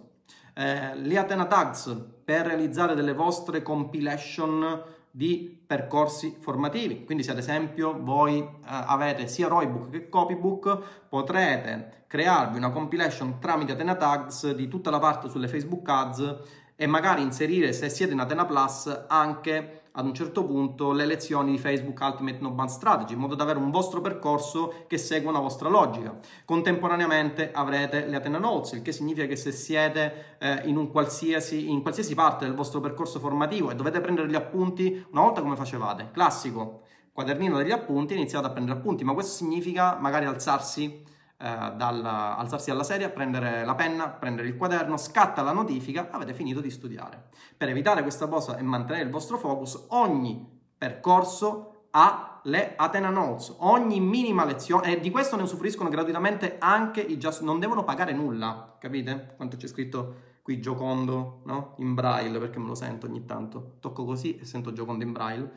eh, 0.53 0.95
le 0.95 1.17
Athena 1.17 1.45
Tags 1.45 1.95
per 2.23 2.45
realizzare 2.45 2.93
delle 2.93 3.13
vostre 3.13 3.63
compilation 3.63 4.83
di 5.09 5.63
percorsi 5.65 6.37
formativi. 6.39 7.03
Quindi 7.03 7.23
se 7.23 7.31
ad 7.31 7.37
esempio 7.37 7.97
voi 8.01 8.39
eh, 8.39 8.47
avete 8.63 9.27
sia 9.27 9.47
Roybook 9.47 9.89
che 9.89 10.09
Copybook, 10.09 10.79
potrete 11.09 12.05
crearvi 12.07 12.57
una 12.57 12.71
compilation 12.71 13.39
tramite 13.39 13.71
Athena 13.71 13.95
Tags 13.95 14.53
di 14.53 14.67
tutta 14.67 14.89
la 14.89 14.99
parte 14.99 15.29
sulle 15.29 15.47
Facebook 15.47 15.87
Ads 15.87 16.39
e 16.81 16.87
magari 16.87 17.21
inserire, 17.21 17.73
se 17.73 17.89
siete 17.89 18.13
in 18.13 18.19
Athena 18.19 18.43
Plus, 18.43 19.05
anche 19.07 19.83
ad 19.91 20.03
un 20.03 20.15
certo 20.15 20.43
punto 20.43 20.93
le 20.93 21.05
lezioni 21.05 21.51
di 21.51 21.59
Facebook 21.59 21.99
Ultimate 22.01 22.39
No 22.41 22.49
Band 22.49 22.69
Strategy, 22.69 23.13
in 23.13 23.19
modo 23.19 23.35
da 23.35 23.43
avere 23.43 23.59
un 23.59 23.69
vostro 23.69 24.01
percorso 24.01 24.85
che 24.87 24.97
segue 24.97 25.29
una 25.29 25.39
vostra 25.39 25.69
logica. 25.69 26.17
Contemporaneamente 26.43 27.51
avrete 27.51 28.07
le 28.07 28.15
Athena 28.15 28.39
Notes, 28.39 28.71
il 28.71 28.81
che 28.81 28.93
significa 28.93 29.27
che 29.27 29.35
se 29.35 29.51
siete 29.51 30.37
eh, 30.39 30.61
in, 30.63 30.89
qualsiasi, 30.89 31.69
in 31.69 31.83
qualsiasi 31.83 32.15
parte 32.15 32.45
del 32.45 32.55
vostro 32.55 32.79
percorso 32.79 33.19
formativo 33.19 33.69
e 33.69 33.75
dovete 33.75 34.01
prendere 34.01 34.27
gli 34.27 34.33
appunti, 34.33 35.05
una 35.11 35.21
volta 35.21 35.41
come 35.41 35.55
facevate? 35.55 36.09
Classico, 36.11 36.81
quadernino 37.13 37.57
degli 37.57 37.69
appunti, 37.69 38.15
iniziate 38.15 38.47
a 38.47 38.49
prendere 38.49 38.79
appunti, 38.79 39.03
ma 39.03 39.13
questo 39.13 39.33
significa 39.33 39.99
magari 39.99 40.25
alzarsi 40.25 41.03
dal, 41.41 42.05
alzarsi 42.05 42.69
dalla 42.69 42.83
sedia, 42.83 43.09
prendere 43.09 43.65
la 43.65 43.73
penna, 43.75 44.09
prendere 44.09 44.47
il 44.47 44.57
quaderno, 44.57 44.97
scatta 44.97 45.41
la 45.41 45.51
notifica, 45.51 46.09
avete 46.11 46.33
finito 46.33 46.61
di 46.61 46.69
studiare. 46.69 47.29
Per 47.57 47.67
evitare 47.67 48.03
questa 48.03 48.27
cosa 48.27 48.57
e 48.57 48.61
mantenere 48.61 49.05
il 49.05 49.11
vostro 49.11 49.37
focus, 49.37 49.85
ogni 49.89 50.59
percorso 50.77 51.87
ha 51.91 52.39
le 52.43 52.73
Athena 52.75 53.09
Notes, 53.09 53.55
ogni 53.59 53.99
minima 53.99 54.45
lezione, 54.45 54.95
e 54.95 54.99
di 54.99 55.11
questo 55.11 55.35
ne 55.35 55.43
usufruiscono 55.43 55.89
gratuitamente 55.89 56.57
anche 56.59 57.01
i 57.01 57.17
just, 57.17 57.41
non 57.41 57.59
devono 57.59 57.83
pagare 57.83 58.13
nulla, 58.13 58.77
capite? 58.79 59.33
Quanto 59.35 59.57
c'è 59.57 59.67
scritto 59.67 60.29
qui 60.41 60.59
giocondo, 60.59 61.41
no? 61.45 61.75
In 61.77 61.93
braille, 61.93 62.39
perché 62.39 62.59
me 62.59 62.67
lo 62.67 62.75
sento 62.75 63.05
ogni 63.05 63.25
tanto, 63.25 63.77
tocco 63.79 64.05
così 64.05 64.37
e 64.37 64.45
sento 64.45 64.73
giocondo 64.73 65.03
in 65.03 65.11
braille. 65.11 65.51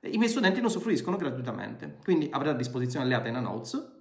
I 0.00 0.18
miei 0.18 0.28
studenti 0.28 0.60
ne 0.60 0.66
usufruiscono 0.66 1.16
gratuitamente, 1.16 1.98
quindi 2.02 2.28
avrete 2.30 2.54
a 2.54 2.58
disposizione 2.58 3.06
le 3.06 3.14
Athena 3.14 3.40
Notes, 3.40 3.93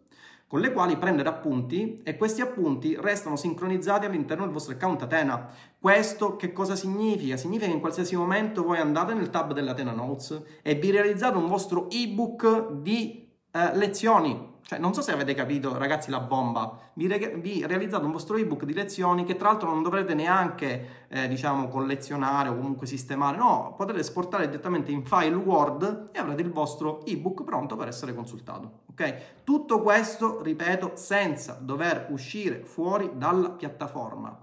con 0.54 0.62
le 0.62 0.72
quali 0.72 0.98
prendere 0.98 1.30
appunti 1.30 2.02
e 2.04 2.16
questi 2.16 2.42
appunti 2.42 2.96
restano 3.00 3.36
sincronizzati 3.36 4.06
all'interno 4.06 4.44
del 4.44 4.54
vostro 4.54 4.76
account 4.76 5.02
Atena. 5.02 5.50
Questo 5.80 6.36
che 6.36 6.52
cosa 6.52 6.76
significa? 6.76 7.38
Significa 7.38 7.66
che 7.66 7.74
in 7.74 7.80
qualsiasi 7.80 8.16
momento 8.16 8.63
voi 8.63 8.78
andate 8.78 9.16
nel 9.16 9.32
tab 9.32 9.52
dell'Atena 9.52 9.94
Notes 9.94 10.44
e 10.62 10.76
vi 10.76 10.92
realizzate 10.92 11.38
un 11.38 11.48
vostro 11.48 11.89
ebook 11.89 12.70
di 12.74 13.23
eh, 13.54 13.76
lezioni 13.76 14.52
cioè, 14.66 14.80
non 14.80 14.94
so 14.94 15.02
se 15.02 15.12
avete 15.12 15.34
capito, 15.34 15.78
ragazzi, 15.78 16.10
la 16.10 16.22
bomba. 16.22 16.80
Vi, 16.94 17.06
re- 17.08 17.36
vi 17.36 17.66
realizzate 17.68 18.06
un 18.06 18.13
vostro 18.13 18.38
ebook 18.38 18.63
di 18.63 18.74
lezioni 18.74 19.26
che 19.26 19.36
tra 19.36 19.50
l'altro 19.50 19.70
non 19.70 19.84
dovrete 19.84 20.13
neanche, 20.13 21.06
eh, 21.10 21.28
diciamo, 21.28 21.68
collezionare 21.68 22.48
o 22.48 22.56
comunque 22.56 22.88
sistemare. 22.88 23.36
No, 23.36 23.74
potete 23.78 24.00
esportare 24.00 24.48
direttamente 24.48 24.89
in 24.92 25.06
file 25.06 25.36
Word 25.36 26.10
e 26.13 26.18
avrete 26.18 26.42
il 26.42 26.52
vostro 26.52 27.06
ebook 27.06 27.44
pronto 27.44 27.76
per 27.76 27.89
essere 27.89 28.16
consultato. 28.16 28.84
Ok? 28.92 29.44
Tutto 29.44 29.82
questo, 29.82 30.42
ripeto, 30.42 30.94
senza 30.96 31.58
dover 31.60 32.08
uscire 32.10 32.63
fuori 32.63 33.12
dalla 33.16 33.50
piattaforma. 33.50 34.36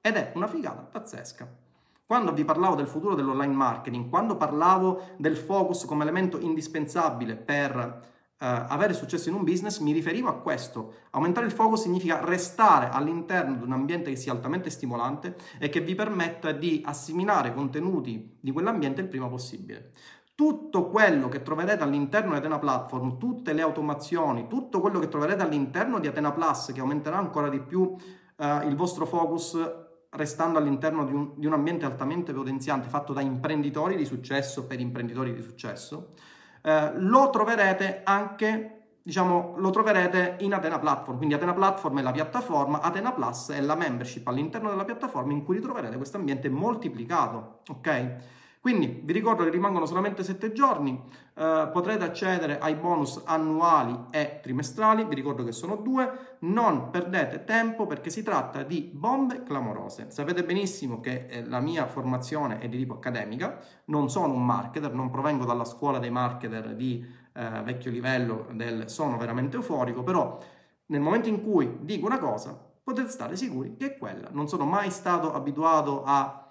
Ed 0.00 0.16
è 0.16 0.32
una 0.34 0.48
figata 0.48 0.82
pazzesca. 0.82 1.48
Quando 2.04 2.32
vi 2.32 2.44
parlavo 2.44 2.74
del 2.74 2.88
futuro 2.88 3.14
dell'online 3.14 3.54
marketing, 3.54 4.08
quando 4.08 4.36
parlavo 4.36 5.02
del 5.18 5.36
focus 5.36 5.84
come 5.84 6.02
elemento 6.02 6.40
indispensabile 6.40 7.36
per 7.36 8.16
avere 8.40 8.92
successo 8.94 9.28
in 9.28 9.34
un 9.34 9.42
business, 9.42 9.78
mi 9.80 9.92
riferivo 9.92 10.28
a 10.28 10.34
questo. 10.34 10.94
Aumentare 11.10 11.46
il 11.46 11.52
focus 11.52 11.82
significa 11.82 12.24
restare 12.24 12.88
all'interno 12.88 13.56
di 13.56 13.62
un 13.64 13.72
ambiente 13.72 14.10
che 14.10 14.16
sia 14.16 14.32
altamente 14.32 14.70
stimolante 14.70 15.36
e 15.58 15.68
che 15.68 15.80
vi 15.80 15.94
permetta 15.94 16.52
di 16.52 16.82
assimilare 16.84 17.52
contenuti 17.52 18.38
di 18.40 18.52
quell'ambiente 18.52 19.00
il 19.00 19.08
prima 19.08 19.26
possibile. 19.28 19.90
Tutto 20.36 20.88
quello 20.88 21.28
che 21.28 21.42
troverete 21.42 21.82
all'interno 21.82 22.30
di 22.30 22.36
Atena 22.36 22.60
Platform, 22.60 23.18
tutte 23.18 23.52
le 23.52 23.62
automazioni, 23.62 24.46
tutto 24.46 24.80
quello 24.80 25.00
che 25.00 25.08
troverete 25.08 25.42
all'interno 25.42 25.98
di 25.98 26.06
Atena 26.06 26.30
Plus, 26.30 26.70
che 26.72 26.78
aumenterà 26.78 27.18
ancora 27.18 27.48
di 27.48 27.60
più 27.60 27.80
uh, 27.80 27.96
il 28.68 28.76
vostro 28.76 29.04
focus 29.04 29.58
restando 30.10 30.58
all'interno 30.58 31.04
di 31.04 31.12
un, 31.12 31.32
di 31.34 31.46
un 31.46 31.54
ambiente 31.54 31.84
altamente 31.84 32.32
potenziante, 32.32 32.88
fatto 32.88 33.12
da 33.12 33.20
imprenditori 33.20 33.96
di 33.96 34.04
successo 34.04 34.64
per 34.64 34.78
imprenditori 34.78 35.34
di 35.34 35.42
successo, 35.42 36.12
eh, 36.68 36.92
lo 36.96 37.30
troverete 37.30 38.02
anche 38.04 38.78
diciamo, 39.08 39.54
lo 39.56 39.70
troverete 39.70 40.36
in 40.40 40.52
Atena 40.52 40.78
Platform. 40.78 41.16
Quindi 41.16 41.34
Atena 41.34 41.54
Platform 41.54 41.98
è 41.98 42.02
la 42.02 42.12
piattaforma, 42.12 42.82
Atena 42.82 43.12
Plus 43.12 43.50
è 43.50 43.60
la 43.62 43.74
membership 43.74 44.28
all'interno 44.28 44.68
della 44.68 44.84
piattaforma 44.84 45.32
in 45.32 45.44
cui 45.44 45.56
ritroverete 45.56 45.96
questo 45.96 46.18
ambiente 46.18 46.50
moltiplicato, 46.50 47.60
ok? 47.70 48.16
Quindi 48.60 49.00
vi 49.04 49.12
ricordo 49.12 49.44
che 49.44 49.50
rimangono 49.50 49.86
solamente 49.86 50.24
7 50.24 50.52
giorni, 50.52 51.00
eh, 51.34 51.68
potrete 51.72 52.04
accedere 52.04 52.58
ai 52.58 52.74
bonus 52.74 53.22
annuali 53.24 54.06
e 54.10 54.40
trimestrali, 54.42 55.04
vi 55.04 55.14
ricordo 55.14 55.44
che 55.44 55.52
sono 55.52 55.76
due, 55.76 56.36
non 56.40 56.90
perdete 56.90 57.44
tempo 57.44 57.86
perché 57.86 58.10
si 58.10 58.22
tratta 58.22 58.64
di 58.64 58.90
bombe 58.92 59.44
clamorose. 59.44 60.10
Sapete 60.10 60.42
benissimo 60.42 61.00
che 61.00 61.26
eh, 61.28 61.44
la 61.46 61.60
mia 61.60 61.86
formazione 61.86 62.58
è 62.58 62.68
di 62.68 62.78
tipo 62.78 62.94
accademica, 62.94 63.58
non 63.86 64.10
sono 64.10 64.32
un 64.32 64.44
marketer, 64.44 64.92
non 64.92 65.10
provengo 65.10 65.44
dalla 65.44 65.64
scuola 65.64 65.98
dei 65.98 66.10
marketer 66.10 66.74
di 66.74 67.06
eh, 67.32 67.62
vecchio 67.62 67.90
livello 67.90 68.48
del 68.52 68.90
sono 68.90 69.16
veramente 69.16 69.56
euforico, 69.56 70.02
però 70.02 70.38
nel 70.86 71.00
momento 71.00 71.28
in 71.28 71.42
cui 71.42 71.78
dico 71.82 72.06
una 72.06 72.18
cosa 72.18 72.58
potete 72.82 73.10
stare 73.10 73.36
sicuri 73.36 73.76
che 73.76 73.86
è 73.86 73.98
quella. 73.98 74.28
Non 74.32 74.48
sono 74.48 74.64
mai 74.64 74.90
stato 74.90 75.32
abituato 75.32 76.02
a 76.04 76.47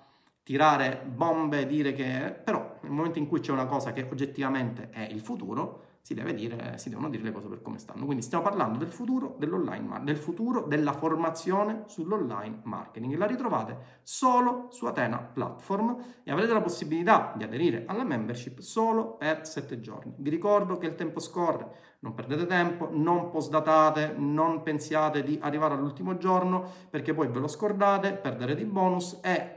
tirare 0.48 1.04
bombe, 1.06 1.68
dire 1.68 1.92
che... 1.92 2.34
però 2.42 2.78
nel 2.80 2.92
momento 2.94 3.20
in 3.20 3.28
cui 3.28 3.42
c'è 3.42 3.52
una 3.52 3.66
cosa 3.66 3.92
che 3.92 4.08
oggettivamente 4.10 4.90
è 4.92 5.02
il 5.02 5.20
futuro, 5.20 5.98
si, 6.00 6.14
deve 6.14 6.34
dire, 6.34 6.78
si 6.78 6.88
devono 6.88 7.10
dire 7.10 7.22
le 7.24 7.34
cose 7.34 7.50
per 7.50 7.62
come 7.62 7.80
stanno. 7.80 8.06
Quindi 8.06 8.24
stiamo 8.24 8.46
parlando 8.46 8.78
del 8.78 8.88
futuro 8.88 9.36
dell'online, 9.38 10.00
del 10.04 10.16
futuro 10.16 10.62
della 10.62 10.94
formazione 10.94 11.84
sull'online 11.88 12.62
marketing. 12.64 13.18
La 13.18 13.26
ritrovate 13.26 14.00
solo 14.04 14.68
su 14.70 14.86
Atena 14.86 15.18
Platform 15.18 15.98
e 16.24 16.32
avrete 16.32 16.54
la 16.54 16.62
possibilità 16.62 17.34
di 17.36 17.44
aderire 17.44 17.84
alla 17.86 18.06
membership 18.06 18.60
solo 18.60 19.18
per 19.18 19.46
7 19.46 19.82
giorni. 19.82 20.14
Vi 20.16 20.30
ricordo 20.30 20.78
che 20.78 20.86
il 20.86 20.96
tempo 20.96 21.20
scorre, 21.20 21.70
non 22.00 22.14
perdete 22.14 22.46
tempo, 22.46 22.88
non 22.90 23.30
postdatate, 23.30 24.14
non 24.16 24.64
pensiate 24.64 25.24
di 25.24 25.38
arrivare 25.42 25.74
all'ultimo 25.74 26.16
giorno 26.16 26.64
perché 26.90 27.14
poi 27.14 27.28
ve 27.28 27.40
lo 27.40 27.50
scordate, 27.50 28.14
perderete 28.14 28.62
i 28.62 28.66
bonus 28.66 29.20
e 29.22 29.57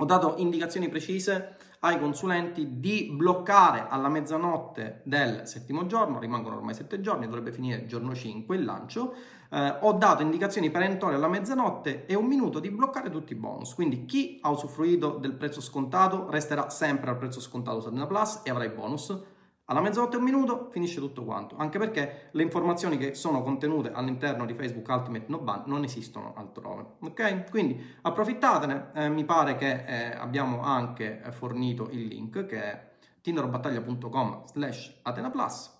ho 0.00 0.04
dato 0.06 0.34
indicazioni 0.38 0.88
precise 0.88 1.56
ai 1.80 1.98
consulenti 1.98 2.80
di 2.80 3.10
bloccare 3.12 3.86
alla 3.88 4.08
mezzanotte 4.08 5.02
del 5.04 5.46
settimo 5.46 5.86
giorno, 5.86 6.18
rimangono 6.18 6.56
ormai 6.56 6.74
sette 6.74 7.00
giorni, 7.00 7.26
dovrebbe 7.26 7.52
finire 7.52 7.82
il 7.82 7.86
giorno 7.86 8.14
5 8.14 8.56
il 8.56 8.64
lancio, 8.64 9.14
eh, 9.50 9.76
ho 9.80 9.92
dato 9.92 10.22
indicazioni 10.22 10.70
perentorie 10.70 11.16
alla 11.16 11.28
mezzanotte 11.28 12.06
e 12.06 12.14
un 12.14 12.26
minuto 12.26 12.60
di 12.60 12.70
bloccare 12.70 13.10
tutti 13.10 13.32
i 13.32 13.36
bonus, 13.36 13.74
quindi 13.74 14.06
chi 14.06 14.38
ha 14.40 14.50
usufruito 14.50 15.18
del 15.18 15.34
prezzo 15.34 15.60
scontato 15.60 16.30
resterà 16.30 16.70
sempre 16.70 17.10
al 17.10 17.18
prezzo 17.18 17.40
scontato 17.40 17.80
su 17.80 17.90
Plus 17.90 18.40
e 18.44 18.50
avrà 18.50 18.64
i 18.64 18.70
bonus, 18.70 19.18
alla 19.70 19.80
mezzanotte 19.80 20.16
e 20.16 20.18
un 20.18 20.24
minuto 20.24 20.68
finisce 20.72 20.98
tutto 20.98 21.22
quanto, 21.24 21.56
anche 21.56 21.78
perché 21.78 22.28
le 22.32 22.42
informazioni 22.42 22.98
che 22.98 23.14
sono 23.14 23.40
contenute 23.40 23.92
all'interno 23.92 24.44
di 24.44 24.54
Facebook 24.54 24.88
Ultimate 24.88 25.26
No 25.28 25.38
Ban 25.38 25.62
non 25.66 25.84
esistono 25.84 26.34
altrove. 26.36 26.96
Ok? 27.00 27.48
Quindi 27.50 27.80
approfittatene, 28.02 28.90
eh, 28.94 29.08
mi 29.08 29.24
pare 29.24 29.54
che 29.54 29.84
eh, 29.86 30.16
abbiamo 30.16 30.62
anche 30.62 31.22
fornito 31.30 31.88
il 31.90 32.06
link 32.06 32.46
che 32.46 32.62
è 32.62 32.88
tinderbattaglia.com 33.20 34.46
slash 34.46 34.98
Atena. 35.02 35.30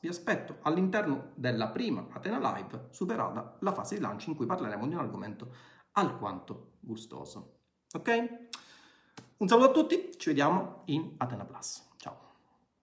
Vi 0.00 0.08
aspetto 0.08 0.58
all'interno 0.62 1.32
della 1.34 1.68
prima 1.68 2.06
Atena 2.12 2.38
Live, 2.38 2.86
superata 2.90 3.56
la 3.58 3.72
fase 3.72 3.96
di 3.96 4.00
lancio 4.00 4.30
in 4.30 4.36
cui 4.36 4.46
parleremo 4.46 4.86
di 4.86 4.94
un 4.94 5.00
argomento 5.00 5.52
alquanto 5.92 6.74
gustoso. 6.78 7.56
Ok? 7.92 8.28
Un 9.38 9.48
saluto 9.48 9.68
a 9.68 9.72
tutti, 9.72 10.10
ci 10.16 10.28
vediamo 10.28 10.82
in 10.84 11.14
Atena 11.16 11.44
Plus. 11.44 11.88